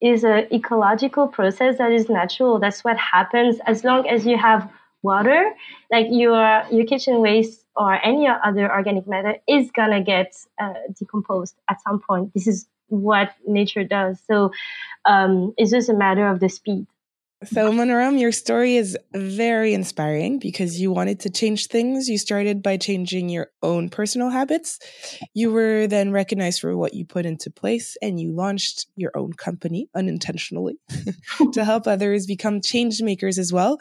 is 0.00 0.24
an 0.24 0.46
ecological 0.52 1.28
process 1.28 1.78
that 1.78 1.92
is 1.92 2.08
natural. 2.08 2.58
That's 2.58 2.82
what 2.82 2.96
happens 2.96 3.58
as 3.66 3.84
long 3.84 4.08
as 4.08 4.26
you 4.26 4.36
have 4.36 4.70
water, 5.02 5.52
like 5.90 6.06
your 6.10 6.64
your 6.70 6.86
kitchen 6.86 7.20
waste 7.20 7.64
or 7.76 7.94
any 8.04 8.28
other 8.28 8.70
organic 8.70 9.06
matter 9.06 9.36
is 9.48 9.70
gonna 9.70 10.02
get 10.02 10.34
uh, 10.60 10.74
decomposed 10.98 11.54
at 11.68 11.80
some 11.82 12.00
point. 12.00 12.34
This 12.34 12.46
is 12.46 12.66
what 12.88 13.32
nature 13.46 13.84
does. 13.84 14.20
So 14.26 14.52
um, 15.04 15.54
it's 15.56 15.70
just 15.70 15.88
a 15.88 15.94
matter 15.94 16.28
of 16.28 16.40
the 16.40 16.48
speed. 16.48 16.86
So, 17.44 17.72
Monorom, 17.72 18.20
your 18.20 18.32
story 18.32 18.76
is 18.76 18.98
very 19.14 19.72
inspiring 19.72 20.38
because 20.38 20.78
you 20.78 20.92
wanted 20.92 21.20
to 21.20 21.30
change 21.30 21.68
things. 21.68 22.06
You 22.06 22.18
started 22.18 22.62
by 22.62 22.76
changing 22.76 23.30
your 23.30 23.48
own 23.62 23.88
personal 23.88 24.28
habits. 24.28 24.78
You 25.32 25.50
were 25.50 25.86
then 25.86 26.12
recognized 26.12 26.60
for 26.60 26.76
what 26.76 26.92
you 26.92 27.06
put 27.06 27.24
into 27.24 27.50
place, 27.50 27.96
and 28.02 28.20
you 28.20 28.30
launched 28.34 28.88
your 28.94 29.12
own 29.16 29.32
company 29.32 29.88
unintentionally 29.94 30.74
to 31.52 31.64
help 31.64 31.86
others 31.86 32.26
become 32.26 32.60
change 32.60 33.00
makers 33.00 33.38
as 33.38 33.54
well. 33.54 33.78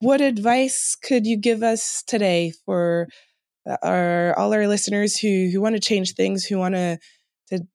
What 0.00 0.20
advice 0.20 0.96
could 1.02 1.26
you 1.26 1.38
give 1.38 1.62
us 1.62 2.02
today 2.06 2.52
for 2.66 3.08
uh, 3.68 3.76
our 3.82 4.38
all 4.38 4.54
our 4.54 4.68
listeners 4.68 5.16
who 5.18 5.50
who 5.52 5.60
want 5.60 5.76
to 5.76 5.80
change 5.80 6.14
things, 6.14 6.44
who 6.46 6.58
want 6.58 6.74
to 6.76 6.98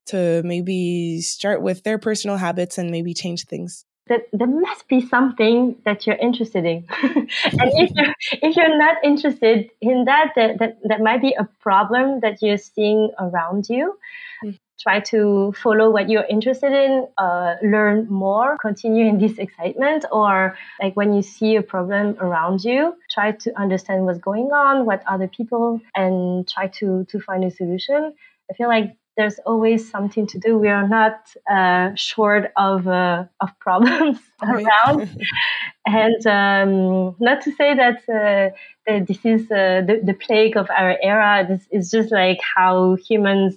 to 0.08 0.42
maybe 0.46 1.22
start 1.22 1.62
with 1.62 1.84
their 1.84 2.00
personal 2.00 2.38
habits 2.38 2.78
and 2.78 2.92
maybe 2.92 3.14
change 3.14 3.46
things? 3.46 3.86
That 4.08 4.28
there 4.32 4.48
must 4.48 4.88
be 4.88 5.02
something 5.02 5.76
that 5.84 6.06
you're 6.06 6.16
interested 6.18 6.66
in. 6.66 6.86
and 7.02 7.30
if 7.44 7.92
you're, 7.96 8.14
if 8.44 8.56
you're 8.56 8.78
not 8.78 8.98
interested 9.04 9.70
in 9.82 10.06
that, 10.06 10.34
that, 10.36 10.60
that, 10.60 10.78
that 10.84 11.02
might 11.02 11.22
be 11.22 11.34
a 11.34 11.48
problem 11.62 12.20
that 12.20 12.42
you're 12.42 12.58
seeing 12.58 13.12
around 13.20 13.68
you. 13.68 13.98
Mm. 14.44 14.60
Try 14.80 15.00
to 15.00 15.54
follow 15.64 15.90
what 15.90 16.10
you're 16.10 16.26
interested 16.30 16.72
in, 16.72 17.08
uh, 17.18 17.56
learn 17.64 18.08
more, 18.10 18.58
continue 18.62 19.08
in 19.08 19.18
this 19.18 19.38
excitement, 19.40 20.06
or 20.12 20.58
like 20.82 20.96
when 20.96 21.14
you 21.14 21.22
see 21.22 21.56
a 21.56 21.64
problem 21.64 22.18
around 22.20 22.64
you, 22.64 22.96
try 23.10 23.32
to 23.32 23.60
understand 23.60 24.06
what's 24.06 24.20
going 24.20 24.52
on, 24.52 24.86
what 24.86 25.02
other 25.08 25.30
people, 25.30 25.82
and 25.96 26.48
try 26.48 26.68
to, 26.68 27.06
to 27.06 27.20
find 27.20 27.44
a 27.46 27.50
solution. 27.50 28.14
I 28.52 28.54
feel 28.54 28.68
like 28.68 28.96
there's 29.18 29.40
always 29.46 29.90
something 29.90 30.28
to 30.28 30.40
do. 30.40 30.58
We 30.58 30.68
are 30.68 30.88
not 30.88 31.20
uh, 31.50 31.96
short 31.96 32.52
of 32.58 32.88
uh, 32.88 33.26
of 33.40 33.50
problems 33.60 34.20
around, 34.44 35.10
and 35.86 36.28
um, 36.28 37.16
not 37.20 37.42
to 37.44 37.52
say 37.54 37.76
that, 37.76 37.98
uh, 38.10 38.56
that 38.88 39.08
this 39.08 39.26
is 39.26 39.44
uh, 39.52 39.82
the, 39.88 40.02
the 40.04 40.14
plague 40.14 40.58
of 40.58 40.70
our 40.70 40.98
era. 41.02 41.46
This 41.48 41.68
is 41.72 41.92
just 41.92 42.12
like 42.12 42.40
how 42.56 42.96
humans 43.08 43.56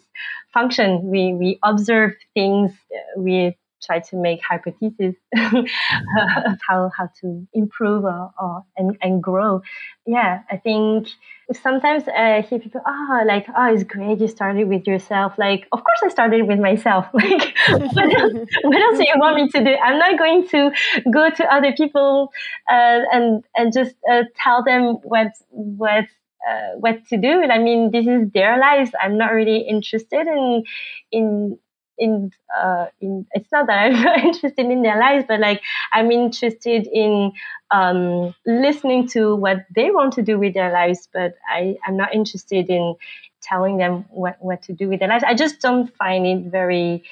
function. 0.53 1.11
We 1.11 1.35
we 1.35 1.59
observe 1.63 2.15
things. 2.35 2.73
We 3.17 3.57
try 3.83 4.01
to 4.01 4.17
make 4.17 4.41
hypotheses 4.43 5.15
of 5.37 6.59
how 6.67 6.91
how 6.97 7.09
to 7.21 7.47
improve 7.53 8.05
or, 8.05 8.31
or 8.41 8.65
and, 8.77 8.97
and 9.03 9.23
grow. 9.23 9.63
Yeah, 10.07 10.43
I 10.51 10.57
think 10.57 11.09
sometimes 11.53 12.05
I 12.09 12.43
hear 12.43 12.59
people, 12.59 12.81
oh, 12.87 13.23
like, 13.27 13.47
oh, 13.57 13.73
it's 13.73 13.85
great 13.85 14.21
you 14.21 14.29
started 14.29 14.69
with 14.69 14.87
yourself. 14.87 15.35
Like, 15.39 15.67
of 15.73 15.79
course 15.79 16.03
I 16.05 16.09
started 16.09 16.47
with 16.47 16.59
myself. 16.59 17.07
Like, 17.15 17.55
what, 17.69 18.19
else, 18.19 18.33
what 18.63 18.81
else 18.81 18.99
do 18.99 19.05
you 19.07 19.15
want 19.17 19.37
me 19.37 19.49
to 19.49 19.65
do? 19.65 19.75
I'm 19.75 19.99
not 19.99 20.19
going 20.19 20.47
to 20.49 20.71
go 21.11 21.31
to 21.31 21.55
other 21.55 21.73
people 21.73 22.31
uh, 22.71 23.01
and 23.13 23.45
and 23.57 23.73
just 23.73 23.95
uh, 24.11 24.23
tell 24.43 24.63
them 24.63 24.99
what 25.03 25.33
what 25.51 26.05
uh, 26.49 26.77
what 26.79 27.07
to 27.09 27.17
do. 27.19 27.43
And 27.43 27.53
I 27.53 27.59
mean, 27.59 27.91
this 27.91 28.07
is 28.07 28.31
their 28.33 28.59
lives. 28.59 28.91
I'm 29.01 29.19
not 29.19 29.33
really 29.33 29.59
interested 29.69 30.27
in 30.27 30.65
in 31.13 31.59
in 31.99 32.33
uh, 32.57 32.87
in 33.01 33.27
it's 33.33 33.51
not 33.53 33.67
that 33.67 33.79
I'm 33.79 34.25
interested 34.27 34.67
in 34.67 34.83
their 34.83 34.99
lives, 34.99 35.25
but 35.29 35.41
like 35.41 35.63
I'm 35.93 36.11
interested 36.11 36.87
in 36.87 37.33
um, 37.71 38.35
listening 38.47 39.09
to 39.09 39.35
what 39.37 39.59
they 39.75 39.91
want 39.91 40.15
to 40.15 40.23
do 40.23 40.39
with 40.39 40.55
their 40.55 40.73
lives. 40.73 41.09
But 41.13 41.35
I 41.49 41.77
I'm 41.87 41.97
not 41.97 42.15
interested 42.15 42.71
in 42.71 42.95
telling 43.43 43.79
them 43.79 44.05
what 44.11 44.37
what 44.41 44.63
to 44.63 44.73
do 44.73 44.89
with 44.89 45.01
their 45.01 45.09
lives. 45.09 45.25
I 45.27 45.35
just 45.35 45.61
don't 45.61 45.95
find 45.97 46.27
it 46.27 46.51
very 46.51 47.05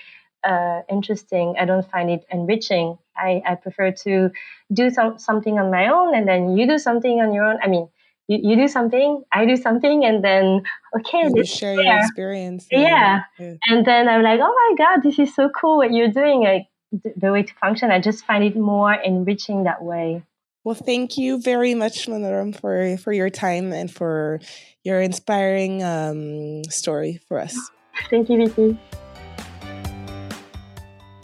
uh, 0.44 0.82
interesting. 0.88 1.54
I 1.58 1.64
don't 1.64 1.88
find 1.90 2.10
it 2.10 2.24
enriching. 2.30 2.98
I, 3.16 3.42
I 3.46 3.54
prefer 3.54 3.92
to 3.92 4.30
do 4.72 4.90
some 4.90 5.18
something 5.18 5.58
on 5.58 5.70
my 5.70 5.88
own, 5.88 6.14
and 6.14 6.28
then 6.28 6.56
you 6.56 6.66
do 6.66 6.78
something 6.78 7.20
on 7.20 7.32
your 7.32 7.44
own. 7.44 7.58
I 7.62 7.68
mean, 7.68 7.88
you, 8.28 8.50
you 8.50 8.56
do 8.56 8.68
something, 8.68 9.22
I 9.32 9.44
do 9.46 9.56
something, 9.56 10.04
and 10.04 10.22
then 10.22 10.62
okay, 10.98 11.30
you 11.34 11.44
share 11.44 11.80
your 11.80 11.98
experience. 11.98 12.66
Yeah. 12.70 13.22
yeah. 13.38 13.54
and 13.66 13.86
then 13.86 14.08
I'm 14.08 14.22
like, 14.22 14.40
oh 14.42 14.74
my 14.76 14.84
god, 14.84 15.02
this 15.02 15.18
is 15.18 15.34
so 15.34 15.48
cool 15.48 15.78
what 15.78 15.92
you're 15.92 16.12
doing. 16.12 16.42
Like 16.42 16.66
the, 17.16 17.32
way 17.32 17.42
to 17.42 17.54
function, 17.54 17.90
I 17.90 18.00
just 18.00 18.24
find 18.24 18.44
it 18.44 18.56
more 18.56 18.92
enriching 18.92 19.64
that 19.64 19.82
way. 19.82 20.22
Well, 20.64 20.74
thank 20.74 21.16
you 21.16 21.40
very 21.40 21.74
much, 21.74 22.08
Monorom, 22.08 22.58
for 22.58 22.96
for 22.98 23.12
your 23.12 23.30
time 23.30 23.72
and 23.72 23.90
for 23.90 24.40
your 24.82 25.00
inspiring 25.00 25.82
um, 25.82 26.64
story 26.64 27.20
for 27.28 27.38
us. 27.38 27.56
Thank 28.10 28.28
you, 28.28 28.48
Vicky. 28.48 28.78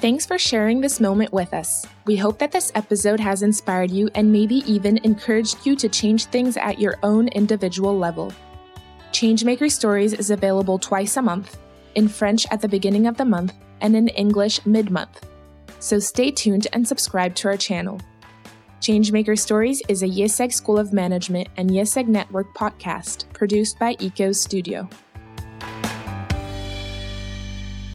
Thanks 0.02 0.26
for 0.26 0.36
sharing 0.36 0.80
this 0.80 0.98
moment 0.98 1.32
with 1.32 1.54
us. 1.54 1.86
We 2.06 2.16
hope 2.16 2.40
that 2.40 2.50
this 2.50 2.72
episode 2.74 3.20
has 3.20 3.44
inspired 3.44 3.92
you 3.92 4.10
and 4.16 4.32
maybe 4.32 4.56
even 4.66 4.98
encouraged 5.04 5.64
you 5.64 5.76
to 5.76 5.88
change 5.88 6.24
things 6.24 6.56
at 6.56 6.80
your 6.80 6.98
own 7.04 7.28
individual 7.28 7.96
level. 7.96 8.32
Changemaker 9.12 9.70
Stories 9.70 10.12
is 10.12 10.32
available 10.32 10.76
twice 10.76 11.16
a 11.16 11.22
month, 11.22 11.56
in 11.94 12.08
French 12.08 12.46
at 12.50 12.60
the 12.60 12.66
beginning 12.68 13.06
of 13.06 13.16
the 13.16 13.24
month 13.24 13.54
and 13.80 13.94
in 13.94 14.08
English 14.08 14.66
mid 14.66 14.90
month. 14.90 15.24
So 15.78 16.00
stay 16.00 16.32
tuned 16.32 16.66
and 16.72 16.84
subscribe 16.84 17.36
to 17.36 17.46
our 17.46 17.56
channel. 17.56 18.00
Changemaker 18.80 19.38
Stories 19.38 19.82
is 19.88 20.02
a 20.02 20.08
IÉSEG 20.08 20.52
School 20.52 20.80
of 20.80 20.92
Management 20.92 21.46
and 21.56 21.70
IÉSEG 21.70 22.08
Network 22.08 22.52
podcast 22.54 23.32
produced 23.34 23.78
by 23.78 23.94
ECO 24.00 24.32
Studio. 24.32 24.88